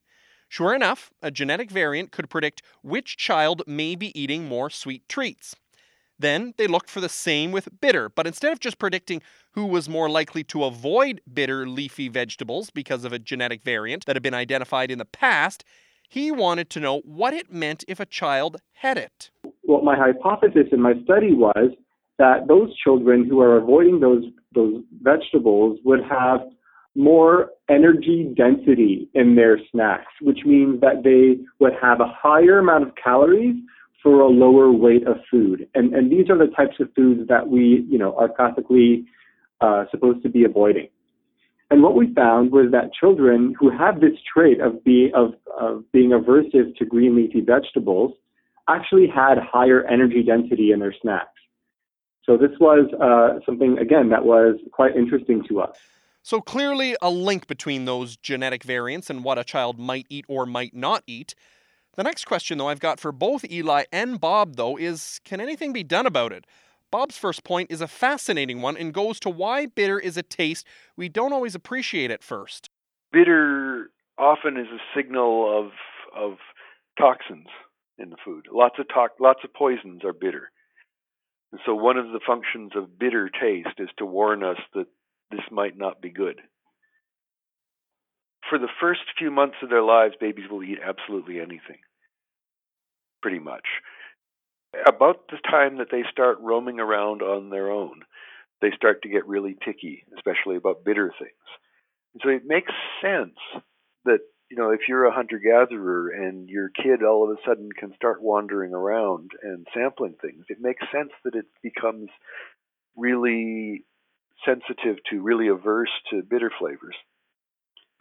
Sure 0.50 0.74
enough, 0.76 1.12
a 1.22 1.32
genetic 1.32 1.72
variant 1.72 2.12
could 2.12 2.30
predict 2.30 2.62
which 2.82 3.16
child 3.16 3.62
may 3.66 3.96
be 3.96 4.18
eating 4.20 4.46
more 4.46 4.70
sweet 4.70 5.08
treats. 5.08 5.56
Then 6.22 6.54
they 6.58 6.68
looked 6.68 6.90
for 6.90 7.02
the 7.02 7.10
same 7.10 7.52
with 7.52 7.82
bitter, 7.82 8.08
but 8.08 8.28
instead 8.28 8.54
of 8.54 8.60
just 8.60 8.78
predicting 8.78 9.24
who 9.54 9.66
was 9.66 9.90
more 9.90 10.10
likely 10.10 10.44
to 10.46 10.64
avoid 10.64 11.20
bitter 11.32 11.68
leafy 11.68 12.10
vegetables 12.10 12.70
because 12.70 13.04
of 13.04 13.12
a 13.12 13.20
genetic 13.20 13.64
variant 13.64 14.06
that 14.06 14.16
had 14.16 14.22
been 14.22 14.36
identified 14.36 14.92
in 14.92 15.00
the 15.00 15.06
past, 15.06 15.64
he 16.08 16.32
wanted 16.32 16.70
to 16.70 16.80
know 16.80 17.00
what 17.00 17.34
it 17.34 17.52
meant 17.52 17.84
if 17.88 18.00
a 18.00 18.06
child 18.06 18.58
had 18.74 18.98
it. 18.98 19.32
Well, 19.64 19.82
my 19.82 19.96
hypothesis 19.98 20.68
in 20.72 20.82
my 20.82 20.94
study 21.04 21.34
was 21.34 21.72
that 22.20 22.48
those 22.48 22.70
children 22.78 23.26
who 23.28 23.40
are 23.42 23.58
avoiding 23.58 24.00
those 24.00 24.24
those 24.54 24.84
vegetables 25.02 25.80
would 25.84 26.04
have 26.04 26.42
more 26.94 27.50
energy 27.70 28.32
density 28.36 29.10
in 29.14 29.36
their 29.36 29.58
snacks, 29.72 30.12
which 30.22 30.40
means 30.46 30.82
that 30.82 31.04
they 31.04 31.44
would 31.60 31.74
have 31.82 32.00
a 32.00 32.14
higher 32.14 32.60
amount 32.60 32.84
of 32.84 32.94
calories 33.02 33.56
for 34.02 34.22
a 34.22 34.28
lower 34.28 34.72
weight 34.72 35.06
of 35.08 35.18
food. 35.30 35.68
And 35.76 35.94
and 35.94 36.12
these 36.12 36.30
are 36.30 36.38
the 36.38 36.52
types 36.56 36.78
of 36.80 36.90
foods 36.96 37.28
that 37.28 37.48
we, 37.48 37.86
you 37.90 37.98
know, 37.98 38.16
are 38.18 38.30
classically 38.30 39.06
uh, 39.62 39.86
supposed 39.92 40.24
to 40.24 40.30
be 40.30 40.44
avoiding. 40.44 40.90
And 41.72 41.82
what 41.82 41.96
we 41.96 42.14
found 42.14 42.52
was 42.52 42.66
that 42.72 42.94
children 42.94 43.56
who 43.58 43.70
have 43.70 44.02
this 44.02 44.18
trait 44.32 44.60
of, 44.60 44.84
be, 44.84 45.10
of, 45.16 45.36
of 45.58 45.90
being 45.94 46.10
aversive 46.10 46.76
to 46.76 46.86
green 46.86 47.16
leafy 47.16 47.40
vegetables 47.40 48.12
actually 48.68 49.08
had 49.08 49.38
higher 49.38 49.86
energy 49.86 50.22
density 50.22 50.74
in 50.74 50.80
their 50.80 50.94
snacks. 51.02 51.30
So 52.26 52.36
this 52.36 52.52
was 52.60 52.92
uh, 53.00 53.40
something, 53.46 53.78
again, 53.78 54.10
that 54.10 54.26
was 54.26 54.58
quite 54.74 54.98
interesting 54.98 55.44
to 55.48 55.62
us. 55.62 55.78
So 56.24 56.42
clearly 56.42 56.98
a 57.02 57.10
link 57.10 57.48
between 57.48 57.86
those 57.86 58.18
genetic 58.18 58.64
variants 58.64 59.10
and 59.10 59.24
what 59.24 59.40
a 59.40 59.44
child 59.44 59.80
might 59.80 60.08
eat 60.10 60.26
or 60.28 60.46
might 60.46 60.76
not 60.76 61.04
eat. 61.08 61.36
The 61.96 62.04
next 62.04 62.26
question, 62.26 62.58
though, 62.58 62.70
I've 62.70 62.80
got 62.80 63.00
for 63.00 63.12
both 63.12 63.44
Eli 63.50 63.84
and 63.92 64.20
Bob, 64.20 64.56
though, 64.56 64.78
is 64.78 65.20
can 65.26 65.42
anything 65.42 65.74
be 65.74 65.84
done 65.84 66.06
about 66.06 66.32
it? 66.32 66.46
Bob's 66.90 67.18
first 67.18 67.44
point 67.44 67.72
is 67.72 67.82
a 67.82 67.88
fascinating 67.88 68.62
one 68.62 68.78
and 68.78 68.94
goes 68.94 69.20
to 69.22 69.30
why 69.30 69.66
bitter 69.66 70.00
is 70.00 70.18
a 70.18 70.24
taste 70.24 70.66
we 70.98 71.10
don't 71.10 71.34
always 71.34 71.56
appreciate 71.56 72.12
at 72.12 72.24
first. 72.24 72.70
Bitter 73.12 73.92
often 74.18 74.58
is 74.58 74.68
a 74.68 74.80
signal 74.98 75.60
of 75.60 75.72
of 76.14 76.38
toxins 76.98 77.48
in 77.98 78.10
the 78.10 78.18
food. 78.24 78.48
Lots 78.52 78.78
of 78.80 78.88
to- 78.90 79.24
lots 79.24 79.40
of 79.44 79.54
poisons 79.54 80.04
are 80.04 80.14
bitter. 80.14 80.52
And 81.52 81.62
so 81.66 81.76
one 81.76 81.98
of 81.98 82.08
the 82.12 82.20
functions 82.26 82.72
of 82.76 83.00
bitter 83.00 83.30
taste 83.30 83.80
is 83.80 83.90
to 83.98 84.06
warn 84.06 84.44
us 84.44 84.58
that 84.74 84.88
this 85.32 85.42
might 85.50 85.78
not 85.78 86.02
be 86.02 86.10
good. 86.10 86.42
For 88.52 88.60
the 88.60 88.68
first 88.82 89.02
few 89.18 89.32
months 89.32 89.56
of 89.64 89.70
their 89.70 89.82
lives, 89.82 90.16
babies 90.20 90.50
will 90.52 90.62
eat 90.62 90.80
absolutely 90.84 91.40
anything. 91.40 91.80
Pretty 93.22 93.40
much 93.40 93.66
about 94.86 95.28
the 95.30 95.38
time 95.50 95.78
that 95.78 95.88
they 95.92 96.04
start 96.12 96.38
roaming 96.42 96.80
around 96.80 97.22
on 97.22 97.50
their 97.50 97.72
own, 97.72 98.02
they 98.62 98.72
start 98.76 99.02
to 99.04 99.10
get 99.10 99.28
really 99.28 99.56
picky, 99.66 100.04
especially 100.16 100.56
about 100.56 100.84
bitter 100.84 101.14
things. 101.18 101.32
And 102.14 102.22
so 102.24 102.30
it 102.30 102.44
makes 102.46 102.72
sense 103.02 103.38
that 104.06 104.20
you 104.50 104.58
know 104.58 104.72
if 104.72 104.82
you're 104.88 105.06
a 105.06 105.14
hunter 105.14 105.40
gatherer 105.40 106.10
and 106.10 106.50
your 106.50 106.70
kid 106.70 107.04
all 107.04 107.24
of 107.24 107.38
a 107.38 107.42
sudden 107.48 107.70
can 107.72 107.94
start 107.96 108.22
wandering 108.22 108.74
around 108.74 109.32
and 109.44 109.66
sampling 109.74 110.16
things, 110.22 110.46
it 110.50 110.58
makes 110.60 110.86
sense 110.92 111.12
that 111.24 111.36
it 111.36 111.46
becomes 111.64 112.10
really 112.98 113.86
sensitive 114.46 114.98
to, 115.10 115.22
really 115.22 115.48
averse 115.48 115.92
to 116.10 116.24
bitter 116.24 116.52
flavors, 116.60 116.96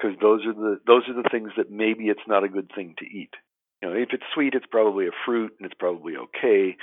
because 0.01 0.17
those 0.21 0.47
are 0.47 0.55
the 0.55 0.81
those 0.87 1.03
are 1.09 1.23
the 1.23 1.29
things 1.31 1.51
that 1.57 1.71
maybe 1.71 2.05
it's 2.05 2.21
not 2.27 2.45
a 2.45 2.49
good 2.49 2.71
thing 2.75 2.95
to 2.99 3.05
eat. 3.05 3.31
You 3.83 3.89
know, 3.89 3.95
if 3.95 4.11
it's 4.13 4.25
sweet, 4.35 4.55
it's 4.55 4.67
probably 4.71 5.07
a 5.07 5.17
fruit 5.25 5.53
and 5.59 5.67
it's 5.67 5.79
probably 5.79 6.15
okay. 6.17 6.77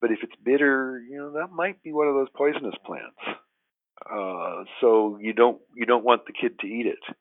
But 0.00 0.10
if 0.10 0.18
it's 0.22 0.34
bitter, 0.44 1.02
you 1.08 1.18
know, 1.18 1.32
that 1.32 1.52
might 1.52 1.82
be 1.82 1.92
one 1.92 2.08
of 2.08 2.14
those 2.14 2.28
poisonous 2.34 2.74
plants. 2.84 3.40
Uh, 4.10 4.64
so 4.80 5.18
you 5.20 5.32
don't 5.32 5.60
you 5.76 5.86
don't 5.86 6.04
want 6.04 6.26
the 6.26 6.32
kid 6.32 6.58
to 6.60 6.66
eat 6.66 6.86
it. 6.86 7.16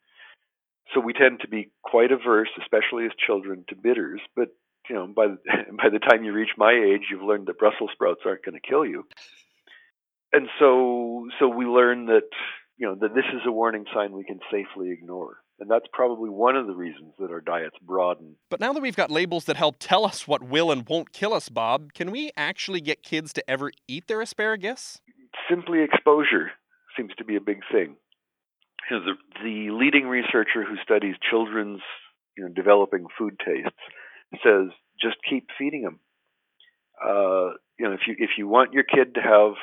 So 0.94 1.00
we 1.00 1.14
tend 1.14 1.42
to 1.42 1.48
be 1.48 1.72
quite 1.84 2.12
averse, 2.12 2.50
especially 2.62 3.06
as 3.06 3.12
children, 3.26 3.66
to 3.70 3.76
bitters. 3.76 4.22
But 4.36 4.50
you 4.90 4.96
know, 4.96 5.08
by 5.08 5.28
the, 5.28 5.38
by 5.78 5.90
the 5.90 6.00
time 6.00 6.24
you 6.24 6.34
reach 6.34 6.58
my 6.58 6.72
age, 6.72 7.08
you've 7.12 7.24
learned 7.24 7.48
that 7.48 7.60
Brussels 7.60 7.92
sprouts 7.94 8.22
aren't 8.26 8.44
going 8.44 8.60
to 8.60 8.68
kill 8.68 8.86
you. 8.86 9.06
And 10.32 10.48
so 10.60 11.28
so 11.40 11.48
we 11.48 11.66
learn 11.66 12.06
that 12.08 12.30
you 12.80 12.88
know 12.88 12.96
that 12.96 13.14
this 13.14 13.26
is 13.34 13.42
a 13.46 13.52
warning 13.52 13.86
sign 13.94 14.14
we 14.14 14.24
can 14.24 14.40
safely 14.52 14.92
ignore. 14.92 15.38
And 15.60 15.70
that's 15.70 15.86
probably 15.92 16.30
one 16.30 16.56
of 16.56 16.68
the 16.68 16.74
reasons 16.74 17.14
that 17.20 17.32
our 17.32 17.42
diets 17.42 17.76
broaden. 17.82 18.38
But 18.50 18.62
now 18.62 18.72
that 18.72 18.82
we've 18.82 18.96
got 18.96 19.12
labels 19.12 19.44
that 19.46 19.58
help 19.58 19.76
tell 19.78 20.06
us 20.06 20.26
what 20.26 20.42
will 20.42 20.72
and 20.72 20.88
won't 20.88 21.12
kill 21.12 21.34
us, 21.34 21.50
Bob, 21.50 21.92
can 21.94 22.12
we 22.12 22.32
actually 22.38 22.80
get 22.80 23.04
kids 23.04 23.34
to 23.34 23.50
ever 23.50 23.72
eat 23.86 24.08
their 24.08 24.22
asparagus? 24.22 25.02
Simply 25.50 25.82
exposure 25.82 26.52
seems 26.96 27.12
to 27.18 27.26
be 27.26 27.36
a 27.36 27.42
big 27.42 27.60
thing. 27.70 27.98
You 28.90 29.00
know, 29.00 29.04
the, 29.04 29.44
the 29.44 29.72
leading 29.76 30.08
researcher 30.08 30.64
who 30.64 30.78
studies 30.82 31.16
children's 31.30 31.82
you 32.38 32.46
know, 32.46 32.54
developing 32.54 33.08
food 33.18 33.38
tastes 33.46 33.76
says 34.42 34.70
just 35.02 35.18
keep 35.30 35.48
feeding 35.58 35.84
them. 35.84 36.00
Uh, 37.04 37.56
you 37.78 37.86
know, 37.86 37.92
if 37.92 38.02
you 38.08 38.16
if 38.18 38.32
you 38.38 38.48
want 38.48 38.72
your 38.72 38.84
kid 38.84 39.16
to 39.16 39.22
have, 39.22 39.54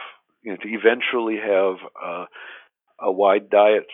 you 0.42 0.52
know, 0.52 0.56
to 0.56 0.68
eventually 0.68 1.36
have 1.36 1.76
uh, 2.02 2.24
a 3.00 3.10
wide 3.10 3.50
diet 3.50 3.86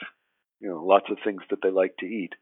you 0.63 0.69
know 0.69 0.83
lots 0.83 1.07
of 1.11 1.19
things 1.23 1.43
that 1.51 1.59
they 1.63 1.71
like 1.71 1.97
to 1.99 2.07
eat. 2.07 2.33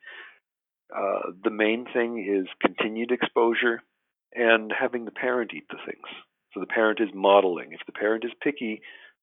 Uh, 0.95 1.33
the 1.43 1.51
main 1.51 1.87
thing 1.93 2.19
is 2.19 2.47
continued 2.61 3.11
exposure 3.11 3.83
and 4.35 4.73
having 4.79 5.05
the 5.05 5.11
parent 5.11 5.53
eat 5.55 5.67
the 5.71 5.79
things. 5.87 6.07
So 6.53 6.61
the 6.61 6.67
parent 6.67 7.01
is 7.01 7.09
modeling. 7.15 7.73
If 7.73 7.81
the 7.87 7.93
parent 7.93 8.25
is 8.25 8.33
picky, 8.43 8.83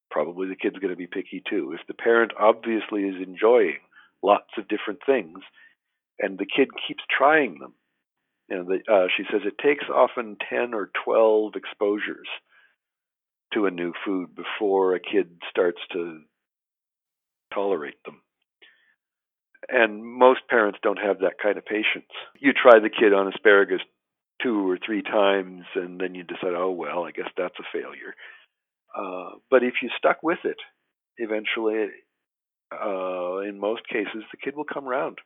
probably 0.10 0.48
the 0.48 0.56
kid's 0.56 0.80
going 0.80 0.92
to 0.92 0.98
be 0.98 1.08
picky 1.08 1.44
too. 1.48 1.76
If 1.80 1.86
the 1.88 1.94
parent 1.94 2.32
obviously 2.40 3.04
is 3.04 3.22
enjoying 3.22 3.80
lots 4.24 4.50
of 4.58 4.68
different 4.68 5.02
things, 5.06 5.40
and 6.20 6.38
the 6.38 6.46
kid 6.46 6.70
keeps 6.88 7.04
trying 7.16 7.60
them, 7.60 7.74
you 8.50 8.56
know, 8.58 8.64
the, 8.64 8.92
uh, 8.92 9.08
she 9.16 9.24
says 9.30 9.42
it 9.46 9.62
takes 9.62 9.86
often 9.94 10.38
10 10.50 10.74
or 10.74 10.90
12 11.06 11.54
exposures 11.56 12.28
to 13.54 13.66
a 13.66 13.72
new 13.72 13.94
food 14.06 14.30
before 14.34 14.96
a 14.96 15.00
kid 15.00 15.42
starts 15.50 15.80
to 15.92 16.22
tolerate 17.58 18.04
them 18.06 18.22
and 19.70 20.04
most 20.06 20.42
parents 20.50 20.80
don't 20.82 21.00
have 21.00 21.20
that 21.20 21.34
kind 21.42 21.58
of 21.58 21.66
patience. 21.66 22.12
You 22.40 22.54
try 22.54 22.80
the 22.80 22.90
kid 22.90 23.14
on 23.14 23.28
asparagus 23.28 23.82
two 24.42 24.70
or 24.70 24.78
three 24.84 25.02
times, 25.02 25.64
and 25.76 26.00
then 26.00 26.16
you 26.16 26.24
decide, 26.24 26.54
oh 26.56 26.72
well, 26.72 27.04
I 27.04 27.12
guess 27.12 27.30
that's 27.36 27.56
a 27.60 27.64
failure. 27.74 28.14
Uh, 28.96 29.38
but 29.50 29.64
if 29.64 29.76
you 29.82 29.90
stuck 29.98 30.24
with 30.24 30.40
it, 30.44 30.58
eventually, 31.18 31.88
uh, 32.72 33.40
in 33.40 33.60
most 33.60 33.88
cases, 33.88 34.24
the 34.32 34.38
kid 34.42 34.56
will 34.56 34.66
come 34.66 34.88
around. 34.88 35.18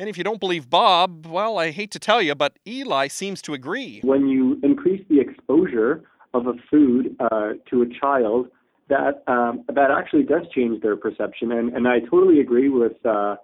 And 0.00 0.08
if 0.08 0.16
you 0.16 0.24
don't 0.24 0.40
believe 0.40 0.70
Bob, 0.70 1.26
well, 1.26 1.58
I 1.58 1.70
hate 1.70 1.90
to 1.92 1.98
tell 1.98 2.22
you, 2.22 2.34
but 2.34 2.58
Eli 2.66 3.08
seems 3.08 3.42
to 3.42 3.54
agree. 3.54 4.00
When 4.04 4.28
you 4.28 4.58
increase 4.62 5.04
the 5.08 5.20
exposure 5.20 6.04
of 6.34 6.46
a 6.46 6.52
food 6.70 7.16
uh, 7.20 7.54
to 7.70 7.82
a 7.82 7.86
child 8.00 8.48
that 8.88 9.22
um, 9.26 9.64
that 9.68 9.90
actually 9.90 10.24
does 10.24 10.42
change 10.54 10.82
their 10.82 10.96
perception. 10.96 11.52
And, 11.52 11.72
and 11.74 11.86
I 11.86 12.00
totally 12.00 12.40
agree 12.40 12.68
with 12.68 13.04
uh, 13.04 13.36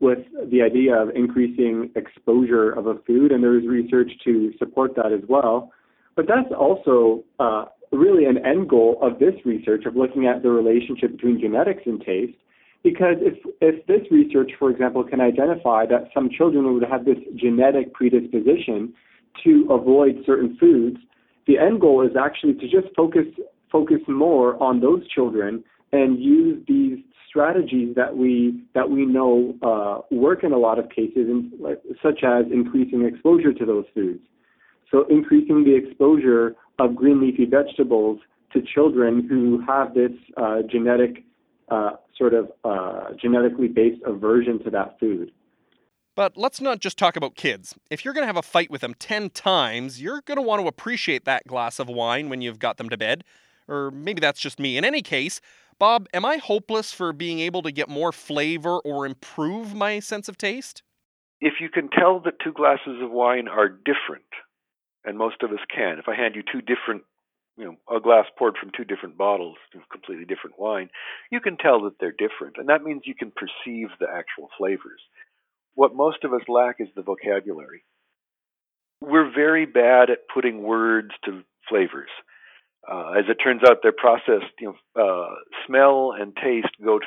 with 0.00 0.18
the 0.50 0.62
idea 0.62 0.94
of 0.96 1.10
increasing 1.14 1.90
exposure 1.94 2.70
of 2.70 2.86
a 2.86 2.94
food, 3.06 3.32
and 3.32 3.42
there 3.44 3.58
is 3.58 3.66
research 3.66 4.10
to 4.24 4.52
support 4.58 4.96
that 4.96 5.12
as 5.12 5.20
well. 5.28 5.72
But 6.16 6.26
that's 6.26 6.52
also 6.58 7.22
uh, 7.38 7.66
really 7.92 8.24
an 8.24 8.38
end 8.44 8.68
goal 8.68 8.98
of 9.02 9.18
this 9.18 9.34
research 9.44 9.84
of 9.84 9.96
looking 9.96 10.26
at 10.26 10.42
the 10.42 10.50
relationship 10.50 11.12
between 11.12 11.40
genetics 11.40 11.82
and 11.86 12.00
taste. 12.00 12.36
Because 12.82 13.16
if, 13.20 13.34
if 13.60 13.86
this 13.86 14.10
research, 14.10 14.52
for 14.58 14.70
example, 14.70 15.04
can 15.04 15.20
identify 15.20 15.84
that 15.86 16.08
some 16.14 16.30
children 16.30 16.72
would 16.72 16.88
have 16.88 17.04
this 17.04 17.18
genetic 17.36 17.92
predisposition 17.92 18.94
to 19.44 19.66
avoid 19.70 20.16
certain 20.24 20.56
foods, 20.58 20.96
the 21.46 21.58
end 21.58 21.82
goal 21.82 22.00
is 22.00 22.16
actually 22.18 22.54
to 22.54 22.62
just 22.62 22.94
focus 22.96 23.26
focus 23.70 24.00
more 24.08 24.60
on 24.62 24.80
those 24.80 25.06
children 25.08 25.64
and 25.92 26.20
use 26.20 26.62
these 26.66 26.98
strategies 27.28 27.94
that 27.94 28.16
we 28.16 28.62
that 28.74 28.90
we 28.90 29.06
know 29.06 29.54
uh, 29.62 30.00
work 30.14 30.42
in 30.42 30.52
a 30.52 30.58
lot 30.58 30.78
of 30.78 30.88
cases, 30.90 31.28
in, 31.28 31.52
such 32.02 32.24
as 32.24 32.46
increasing 32.52 33.04
exposure 33.04 33.52
to 33.52 33.64
those 33.64 33.84
foods. 33.94 34.20
So 34.90 35.06
increasing 35.08 35.64
the 35.64 35.76
exposure 35.76 36.56
of 36.78 36.96
green 36.96 37.20
leafy 37.20 37.44
vegetables 37.44 38.18
to 38.52 38.60
children 38.62 39.26
who 39.28 39.62
have 39.66 39.94
this 39.94 40.10
uh, 40.36 40.62
genetic 40.68 41.24
uh, 41.70 41.92
sort 42.18 42.34
of 42.34 42.50
uh, 42.64 43.12
genetically 43.20 43.68
based 43.68 44.02
aversion 44.04 44.62
to 44.64 44.70
that 44.70 44.98
food. 44.98 45.30
But 46.16 46.36
let's 46.36 46.60
not 46.60 46.80
just 46.80 46.98
talk 46.98 47.16
about 47.16 47.36
kids. 47.36 47.76
If 47.88 48.04
you're 48.04 48.12
going 48.12 48.24
to 48.24 48.26
have 48.26 48.36
a 48.36 48.42
fight 48.42 48.70
with 48.70 48.80
them 48.80 48.94
10 48.94 49.30
times, 49.30 50.02
you're 50.02 50.20
going 50.22 50.36
to 50.36 50.42
want 50.42 50.60
to 50.60 50.66
appreciate 50.66 51.24
that 51.24 51.46
glass 51.46 51.78
of 51.78 51.88
wine 51.88 52.28
when 52.28 52.42
you've 52.42 52.58
got 52.58 52.76
them 52.76 52.88
to 52.88 52.96
bed. 52.96 53.22
Or 53.70 53.90
maybe 53.90 54.20
that's 54.20 54.40
just 54.40 54.58
me. 54.58 54.76
In 54.76 54.84
any 54.84 55.00
case, 55.00 55.40
Bob, 55.78 56.08
am 56.12 56.24
I 56.26 56.36
hopeless 56.36 56.92
for 56.92 57.12
being 57.12 57.38
able 57.40 57.62
to 57.62 57.72
get 57.72 57.88
more 57.88 58.12
flavor 58.12 58.78
or 58.80 59.06
improve 59.06 59.74
my 59.74 60.00
sense 60.00 60.28
of 60.28 60.36
taste? 60.36 60.82
If 61.40 61.54
you 61.60 61.70
can 61.70 61.88
tell 61.88 62.20
that 62.20 62.34
two 62.44 62.52
glasses 62.52 63.00
of 63.00 63.10
wine 63.10 63.48
are 63.48 63.68
different, 63.68 64.28
and 65.04 65.16
most 65.16 65.42
of 65.42 65.52
us 65.52 65.64
can, 65.74 65.98
if 65.98 66.06
I 66.06 66.14
hand 66.14 66.34
you 66.34 66.42
two 66.42 66.60
different, 66.60 67.04
you 67.56 67.64
know, 67.64 67.96
a 67.96 68.00
glass 68.00 68.26
poured 68.38 68.56
from 68.58 68.72
two 68.76 68.84
different 68.84 69.16
bottles 69.16 69.56
of 69.74 69.80
completely 69.90 70.26
different 70.26 70.58
wine, 70.58 70.90
you 71.30 71.40
can 71.40 71.56
tell 71.56 71.82
that 71.84 71.98
they're 71.98 72.12
different. 72.12 72.56
And 72.58 72.68
that 72.68 72.82
means 72.82 73.02
you 73.06 73.14
can 73.14 73.32
perceive 73.32 73.88
the 73.98 74.06
actual 74.12 74.50
flavors. 74.58 75.00
What 75.74 75.94
most 75.94 76.24
of 76.24 76.34
us 76.34 76.42
lack 76.48 76.76
is 76.80 76.88
the 76.94 77.02
vocabulary. 77.02 77.84
We're 79.00 79.32
very 79.32 79.64
bad 79.64 80.10
at 80.10 80.28
putting 80.32 80.62
words 80.62 81.10
to 81.24 81.42
flavors. 81.68 82.10
Uh, 82.88 83.12
as 83.18 83.24
it 83.28 83.36
turns 83.42 83.62
out, 83.66 83.78
they're 83.82 83.92
processed. 83.92 84.52
You 84.58 84.74
know, 84.96 85.02
uh, 85.02 85.34
smell 85.66 86.12
and 86.18 86.34
taste 86.36 86.74
go 86.82 86.98
to 86.98 87.06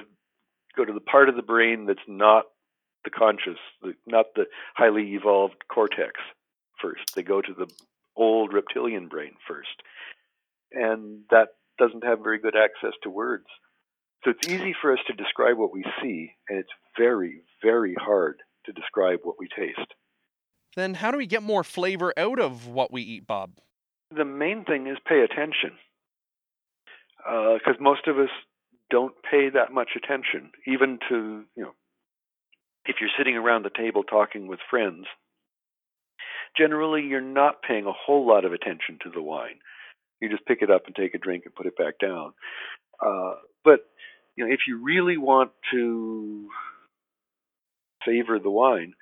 go 0.75 0.85
to 0.85 0.93
the 0.93 0.99
part 0.99 1.29
of 1.29 1.35
the 1.35 1.41
brain 1.41 1.85
that's 1.85 1.99
not 2.07 2.45
the 3.03 3.09
conscious, 3.09 3.59
the, 3.81 3.93
not 4.07 4.27
the 4.35 4.45
highly 4.75 5.13
evolved 5.13 5.63
cortex. 5.71 6.13
First, 6.81 7.15
they 7.15 7.23
go 7.23 7.41
to 7.41 7.53
the 7.53 7.67
old 8.15 8.53
reptilian 8.53 9.07
brain 9.07 9.33
first, 9.47 9.81
and 10.71 11.21
that 11.29 11.49
doesn't 11.79 12.03
have 12.03 12.19
very 12.19 12.39
good 12.39 12.55
access 12.55 12.93
to 13.03 13.09
words. 13.09 13.45
So 14.23 14.31
it's 14.31 14.47
easy 14.47 14.73
for 14.81 14.93
us 14.93 14.99
to 15.07 15.13
describe 15.13 15.57
what 15.57 15.73
we 15.73 15.83
see, 16.01 16.31
and 16.47 16.59
it's 16.59 16.69
very, 16.97 17.41
very 17.61 17.95
hard 17.99 18.41
to 18.65 18.71
describe 18.71 19.19
what 19.23 19.35
we 19.37 19.47
taste. 19.47 19.93
Then 20.75 20.95
how 20.95 21.11
do 21.11 21.17
we 21.17 21.27
get 21.27 21.43
more 21.43 21.63
flavor 21.63 22.13
out 22.17 22.39
of 22.39 22.67
what 22.67 22.91
we 22.91 23.01
eat, 23.01 23.27
Bob? 23.27 23.51
The 24.15 24.25
main 24.25 24.65
thing 24.65 24.87
is 24.87 24.97
pay 25.07 25.21
attention. 25.21 25.71
Because 27.17 27.77
uh, 27.79 27.83
most 27.83 28.07
of 28.07 28.17
us 28.19 28.29
don't 28.89 29.13
pay 29.29 29.49
that 29.49 29.71
much 29.71 29.91
attention 29.95 30.51
even 30.67 30.99
to 31.09 31.43
you 31.55 31.63
know 31.63 31.73
if 32.85 32.97
you're 32.99 33.09
sitting 33.17 33.35
around 33.35 33.63
the 33.63 33.71
table 33.75 34.03
talking 34.03 34.45
with 34.45 34.59
friends 34.69 35.05
generally 36.57 37.01
you're 37.01 37.21
not 37.21 37.63
paying 37.67 37.85
a 37.85 37.93
whole 37.93 38.27
lot 38.27 38.45
of 38.45 38.53
attention 38.53 38.99
to 39.01 39.09
the 39.09 39.21
wine. 39.21 39.57
You 40.21 40.29
just 40.29 40.45
pick 40.45 40.61
it 40.61 40.69
up 40.69 40.83
and 40.85 40.95
take 40.95 41.15
a 41.15 41.17
drink 41.17 41.43
and 41.45 41.55
put 41.55 41.65
it 41.65 41.77
back 41.77 41.97
down. 41.99 42.33
Uh, 43.03 43.35
but 43.63 43.79
you 44.35 44.45
know 44.45 44.53
if 44.53 44.61
you 44.67 44.83
really 44.83 45.17
want 45.17 45.51
to 45.71 46.47
savor 48.05 48.37
the 48.39 48.51
wine 48.51 48.93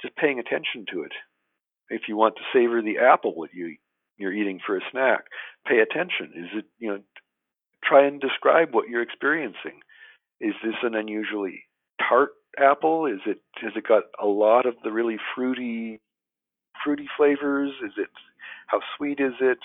just 0.00 0.16
paying 0.16 0.38
attention 0.38 0.86
to 0.92 1.02
it. 1.02 1.12
If 1.88 2.02
you 2.08 2.16
want 2.16 2.36
to 2.36 2.42
savor 2.52 2.82
the 2.82 2.98
apple 2.98 3.34
that 3.42 3.54
you 3.54 3.76
you're 4.22 4.32
eating 4.32 4.60
for 4.64 4.76
a 4.76 4.80
snack. 4.90 5.24
Pay 5.66 5.80
attention. 5.80 6.32
Is 6.36 6.58
it, 6.60 6.64
you 6.78 6.88
know, 6.88 7.00
try 7.84 8.06
and 8.06 8.20
describe 8.20 8.68
what 8.72 8.88
you're 8.88 9.02
experiencing. 9.02 9.80
Is 10.40 10.54
this 10.64 10.74
an 10.82 10.94
unusually 10.94 11.64
tart 12.08 12.30
apple? 12.58 13.06
Is 13.06 13.20
it 13.26 13.40
has 13.60 13.72
it 13.76 13.86
got 13.86 14.04
a 14.20 14.26
lot 14.26 14.66
of 14.66 14.74
the 14.82 14.90
really 14.90 15.18
fruity 15.34 16.00
fruity 16.84 17.08
flavors? 17.16 17.70
Is 17.84 17.92
it 17.96 18.08
how 18.66 18.80
sweet 18.96 19.20
is 19.20 19.34
it? 19.40 19.58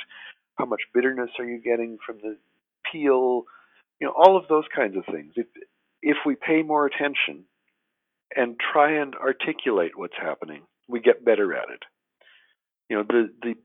How 0.55 0.65
much 0.65 0.81
bitterness 0.93 1.29
are 1.39 1.45
you 1.45 1.61
getting 1.61 1.97
from 2.05 2.17
the 2.21 2.37
peel? 2.91 3.45
You 3.99 4.07
know, 4.07 4.13
all 4.15 4.37
of 4.37 4.47
those 4.49 4.65
kinds 4.75 4.97
of 4.97 5.05
things. 5.11 5.33
If 5.35 5.47
if 6.01 6.17
we 6.25 6.35
pay 6.35 6.61
more 6.61 6.85
attention 6.85 7.45
and 8.35 8.55
try 8.71 9.01
and 9.01 9.15
articulate 9.15 9.93
what's 9.97 10.17
happening, 10.19 10.63
we 10.87 10.99
get 10.99 11.25
better 11.25 11.53
at 11.53 11.69
it. 11.69 11.83
You 12.89 12.97
know, 12.97 13.03
the 13.03 13.29
the 13.41 13.55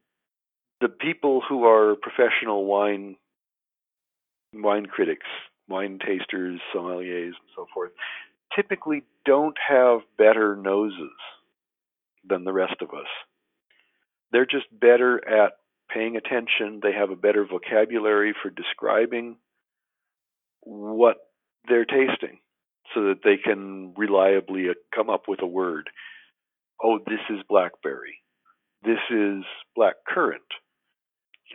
the 0.83 0.89
people 0.89 1.41
who 1.49 1.65
are 1.65 1.95
professional 1.95 2.67
wine 2.67 3.17
wine 4.55 4.85
critics, 4.85 5.27
wine 5.69 5.99
tasters, 5.99 6.61
sommeliers, 6.75 7.29
and 7.29 7.51
so 7.57 7.67
forth, 7.73 7.93
typically 8.55 9.03
don't 9.25 9.57
have 9.67 10.01
better 10.19 10.57
noses 10.57 11.17
than 12.29 12.45
the 12.45 12.53
rest 12.53 12.77
of 12.83 12.91
us. 12.91 13.07
They're 14.31 14.45
just 14.45 14.67
better 14.71 15.27
at 15.27 15.53
paying 15.93 16.17
attention. 16.17 16.81
They 16.83 16.93
have 16.93 17.11
a 17.11 17.17
better 17.17 17.47
vocabulary 17.47 18.35
for 18.43 18.51
describing 18.51 19.37
what 20.61 21.17
they're 21.69 21.85
tasting 21.85 22.41
so 22.95 23.05
that 23.05 23.21
they 23.25 23.37
can 23.43 23.95
reliably 23.97 24.69
uh, 24.69 24.75
come 24.95 25.09
up 25.09 25.23
with 25.29 25.41
a 25.43 25.47
word. 25.47 25.89
Oh, 26.83 26.99
this 27.07 27.21
is 27.31 27.39
blackberry. 27.49 28.19
This 28.85 28.99
is 29.11 29.45
black 29.77 29.95
currant. 30.07 30.43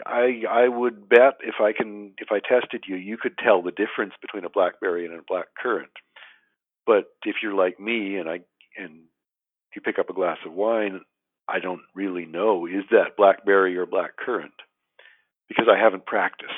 I 0.05 0.43
I 0.49 0.67
would 0.67 1.09
bet 1.09 1.37
if 1.41 1.55
I 1.61 1.73
can 1.73 2.13
if 2.17 2.29
I 2.31 2.39
tested 2.39 2.83
you, 2.87 2.95
you 2.95 3.17
could 3.17 3.37
tell 3.37 3.61
the 3.61 3.71
difference 3.71 4.13
between 4.21 4.45
a 4.45 4.49
blackberry 4.49 5.05
and 5.05 5.13
a 5.13 5.21
black 5.27 5.47
currant. 5.61 5.91
But 6.85 7.05
if 7.25 7.37
you're 7.41 7.53
like 7.53 7.79
me 7.79 8.17
and 8.17 8.29
I 8.29 8.41
and 8.77 9.01
you 9.75 9.81
pick 9.81 9.99
up 9.99 10.09
a 10.09 10.13
glass 10.13 10.37
of 10.45 10.53
wine, 10.53 11.01
I 11.47 11.59
don't 11.59 11.81
really 11.93 12.25
know 12.25 12.65
is 12.65 12.83
that 12.91 13.17
blackberry 13.17 13.77
or 13.77 13.85
black 13.85 14.17
currant 14.17 14.53
because 15.47 15.67
I 15.71 15.77
haven't 15.77 16.05
practiced. 16.05 16.53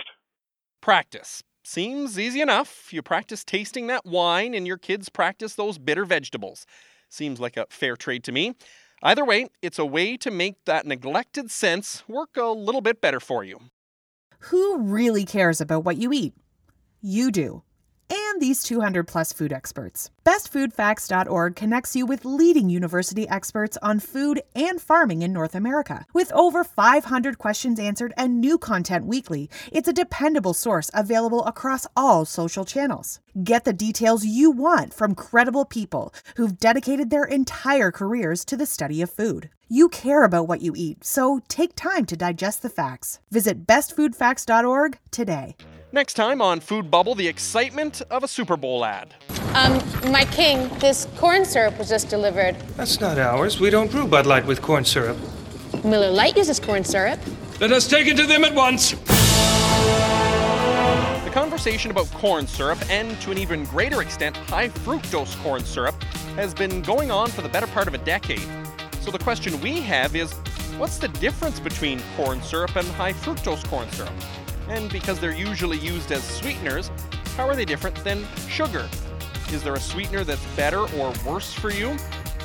Practice. 0.82 1.44
Seems 1.64 2.18
easy 2.18 2.42
enough. 2.42 2.92
You 2.92 3.02
practice 3.02 3.44
tasting 3.44 3.88
that 3.88 4.06
wine 4.06 4.54
and 4.54 4.66
your 4.66 4.78
kids 4.78 5.10
practice 5.10 5.56
those 5.56 5.78
bitter 5.78 6.06
vegetables. 6.06 6.66
Seems 7.10 7.40
like 7.40 7.58
a 7.58 7.68
fair 7.70 7.96
trade 7.96 8.24
to 8.24 8.32
me. 8.32 8.56
Either 9.02 9.24
way, 9.24 9.48
it's 9.62 9.80
a 9.80 9.86
way 9.86 10.18
to 10.18 10.30
make 10.30 10.56
that 10.66 10.86
neglected 10.86 11.50
sense 11.50 12.04
work 12.08 12.36
a 12.36 12.48
little 12.48 12.82
bit 12.82 13.00
better 13.00 13.20
for 13.20 13.44
you. 13.44 13.60
Who 14.50 14.80
really 14.80 15.26
cares 15.26 15.62
about 15.62 15.86
what 15.86 15.98
you 15.98 16.12
eat? 16.12 16.34
You 17.02 17.32
do 17.32 17.64
and 18.10 18.42
these 18.42 18.64
200 18.64 19.08
plus 19.08 19.34
food 19.34 19.54
experts. 19.54 20.10
BestFoodFacts.org 20.26 21.56
connects 21.56 21.96
you 21.96 22.06
with 22.06 22.26
leading 22.26 22.70
university 22.70 23.28
experts 23.28 23.78
on 23.82 24.00
food 24.00 24.42
and 24.56 24.82
farming 24.82 25.22
in 25.22 25.34
North 25.34 25.56
America. 25.56 26.06
With 26.14 26.32
over 26.34 26.64
500 26.64 27.38
questions 27.38 27.80
answered 27.80 28.14
and 28.18 28.40
new 28.40 28.58
content 28.58 29.06
weekly, 29.06 29.50
it's 29.72 29.88
a 29.88 29.94
dependable 29.94 30.54
source 30.54 30.92
available 30.94 31.46
across 31.46 31.88
all 31.96 32.26
social 32.26 32.66
channels. 32.66 33.20
Get 33.44 33.64
the 33.64 33.74
details 33.74 34.26
you 34.26 34.52
want 34.52 34.94
from 34.94 35.16
credible 35.16 35.66
people 35.66 36.14
who've 36.36 36.58
dedicated 36.58 37.10
their 37.10 37.26
entire 37.26 37.92
careers 37.92 38.44
to 38.46 38.58
the 38.58 38.66
study 38.66 39.02
of 39.02 39.10
food. 39.10 39.50
You 39.68 39.88
care 39.88 40.24
about 40.24 40.48
what 40.48 40.62
you 40.62 40.74
eat, 40.76 41.04
so 41.04 41.42
take 41.48 41.76
time 41.76 42.06
to 42.06 42.18
digest 42.18 42.64
the 42.64 42.70
facts. 42.70 43.20
Visit 43.30 43.68
bestfoodfacts.org 43.68 44.98
today. 45.12 45.56
Next 45.92 46.14
time 46.14 46.40
on 46.40 46.60
Food 46.60 46.92
Bubble, 46.92 47.16
the 47.16 47.28
excitement 47.28 48.04
of 48.12 48.24
a 48.24 48.28
Super 48.28 48.56
Bowl 48.56 48.86
ad. 48.86 49.16
Um, 49.56 49.82
my 50.12 50.24
king, 50.26 50.70
this 50.78 51.08
corn 51.18 51.44
syrup 51.44 51.80
was 51.80 51.90
just 51.90 52.10
delivered. 52.10 52.56
That's 52.78 53.02
not 53.02 53.18
ours. 53.18 53.60
We 53.60 53.72
don't 53.72 53.90
brew 53.90 54.06
Bud 54.06 54.28
Light 54.28 54.46
with 54.46 54.62
corn 54.62 54.86
syrup. 54.86 55.18
Miller 55.84 56.12
Lite 56.12 56.38
uses 56.38 56.60
corn 56.60 56.84
syrup. 56.84 57.20
Let 57.60 57.72
us 57.72 57.88
take 57.88 58.06
it 58.06 58.18
to 58.18 58.28
them 58.28 58.44
at 58.44 58.54
once. 58.54 58.92
The 61.24 61.32
conversation 61.34 61.90
about 61.90 62.12
corn 62.12 62.46
syrup, 62.46 62.78
and 62.92 63.20
to 63.22 63.32
an 63.32 63.40
even 63.40 63.64
greater 63.66 64.04
extent, 64.04 64.38
high 64.38 64.70
fructose 64.70 65.36
corn 65.42 65.66
syrup, 65.66 66.00
has 66.36 66.54
been 66.54 66.84
going 66.84 67.10
on 67.10 67.30
for 67.30 67.42
the 67.42 67.50
better 67.50 67.68
part 67.68 67.88
of 67.88 67.96
a 67.96 68.00
decade. 68.00 68.48
So 69.02 69.10
the 69.10 69.18
question 69.18 69.60
we 69.60 69.82
have 69.82 70.16
is 70.16 70.36
What's 70.80 70.98
the 70.98 71.10
difference 71.10 71.60
between 71.60 72.00
corn 72.16 72.42
syrup 72.42 72.78
and 72.78 72.88
high 72.90 73.12
fructose 73.12 73.68
corn 73.68 73.92
syrup? 73.92 74.14
And 74.70 74.92
because 74.92 75.20
they're 75.20 75.34
usually 75.34 75.80
used 75.80 76.12
as 76.12 76.24
sweeteners, 76.24 76.92
how 77.36 77.48
are 77.48 77.56
they 77.56 77.66
different 77.66 77.96
than 78.04 78.26
sugar? 78.48 78.88
Is 79.52 79.64
there 79.64 79.74
a 79.74 79.80
sweetener 79.80 80.24
that's 80.24 80.46
better 80.56 80.82
or 80.96 81.12
worse 81.26 81.52
for 81.52 81.72
you? 81.72 81.98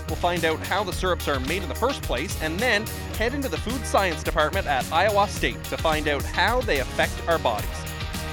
We'll 0.09 0.17
find 0.17 0.45
out 0.45 0.59
how 0.61 0.85
the 0.85 0.93
syrups 0.93 1.29
are 1.29 1.39
made 1.41 1.63
in 1.63 1.69
the 1.69 1.75
first 1.75 2.03
place 2.03 2.41
and 2.43 2.59
then 2.59 2.87
head 3.19 3.35
into 3.35 3.49
the 3.49 3.57
food 3.59 3.85
science 3.87 4.23
department 4.23 4.67
at 4.67 4.91
Iowa 4.91 5.29
State 5.29 5.63
to 5.65 5.77
find 5.77 6.09
out 6.09 6.23
how 6.23 6.63
they 6.63 6.81
affect 6.81 7.13
our 7.29 7.39
bodies. 7.39 7.69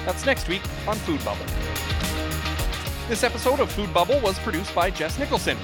That's 0.06 0.26
next 0.26 0.48
week 0.48 0.62
on 0.88 0.96
Food 0.98 1.24
Bubble. 1.26 1.46
This 3.10 3.24
episode 3.24 3.60
of 3.60 3.70
Food 3.72 3.94
Bubble 3.94 4.20
was 4.22 4.40
produced 4.40 4.74
by 4.74 4.90
Jess 4.90 5.20
Nicholson. 5.20 5.58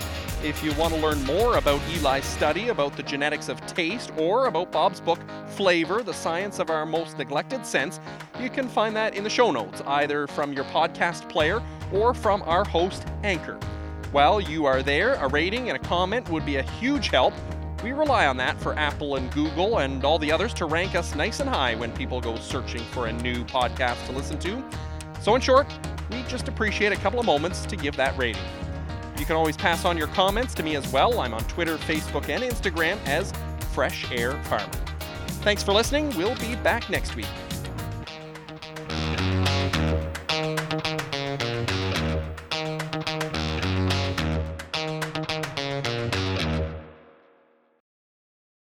If 0.43 0.63
you 0.63 0.73
want 0.73 0.93
to 0.93 0.99
learn 0.99 1.23
more 1.23 1.57
about 1.57 1.81
Eli's 1.89 2.25
study 2.25 2.67
about 2.67 2.95
the 2.97 3.03
genetics 3.03 3.49
of 3.49 3.65
taste 3.77 4.11
or 4.17 4.47
about 4.47 4.71
Bob's 4.71 4.99
book, 4.99 5.19
Flavor 5.49 6.01
The 6.01 6.13
Science 6.13 6.57
of 6.57 6.71
Our 6.71 6.83
Most 6.83 7.19
Neglected 7.19 7.63
Sense, 7.63 7.99
you 8.41 8.49
can 8.49 8.67
find 8.67 8.95
that 8.95 9.13
in 9.13 9.23
the 9.23 9.29
show 9.29 9.51
notes, 9.51 9.83
either 9.85 10.25
from 10.25 10.51
your 10.51 10.63
podcast 10.65 11.29
player 11.29 11.61
or 11.93 12.15
from 12.15 12.41
our 12.47 12.65
host, 12.65 13.05
Anchor. 13.23 13.59
While 14.11 14.41
you 14.41 14.65
are 14.65 14.81
there, 14.81 15.13
a 15.13 15.27
rating 15.27 15.69
and 15.69 15.77
a 15.77 15.79
comment 15.79 16.27
would 16.29 16.43
be 16.43 16.55
a 16.55 16.63
huge 16.63 17.09
help. 17.09 17.35
We 17.83 17.91
rely 17.91 18.25
on 18.25 18.35
that 18.37 18.59
for 18.59 18.73
Apple 18.79 19.15
and 19.15 19.31
Google 19.31 19.77
and 19.77 20.03
all 20.03 20.17
the 20.17 20.31
others 20.31 20.55
to 20.55 20.65
rank 20.65 20.95
us 20.95 21.13
nice 21.13 21.39
and 21.39 21.47
high 21.47 21.75
when 21.75 21.91
people 21.91 22.19
go 22.19 22.35
searching 22.35 22.81
for 22.85 23.05
a 23.05 23.13
new 23.13 23.43
podcast 23.45 24.03
to 24.07 24.11
listen 24.11 24.39
to. 24.39 24.63
So, 25.21 25.35
in 25.35 25.41
short, 25.41 25.67
we 26.09 26.23
just 26.23 26.47
appreciate 26.47 26.93
a 26.93 26.95
couple 26.95 27.19
of 27.19 27.27
moments 27.27 27.67
to 27.67 27.75
give 27.75 27.95
that 27.97 28.17
rating. 28.17 28.41
You 29.19 29.25
can 29.25 29.35
always 29.35 29.57
pass 29.57 29.85
on 29.85 29.97
your 29.97 30.07
comments 30.07 30.55
to 30.55 30.63
me 30.63 30.75
as 30.75 30.91
well. 30.91 31.19
I'm 31.19 31.35
on 31.35 31.43
Twitter, 31.43 31.77
Facebook, 31.77 32.29
and 32.29 32.43
Instagram 32.43 32.97
as 33.05 33.33
Fresh 33.77 34.11
Air 34.11 34.31
Farmer. 34.45 34.65
Thanks 35.43 35.61
for 35.61 35.71
listening. 35.71 36.09
We'll 36.17 36.33
be 36.37 36.55
back 36.55 36.89
next 36.89 37.15
week. 37.15 37.27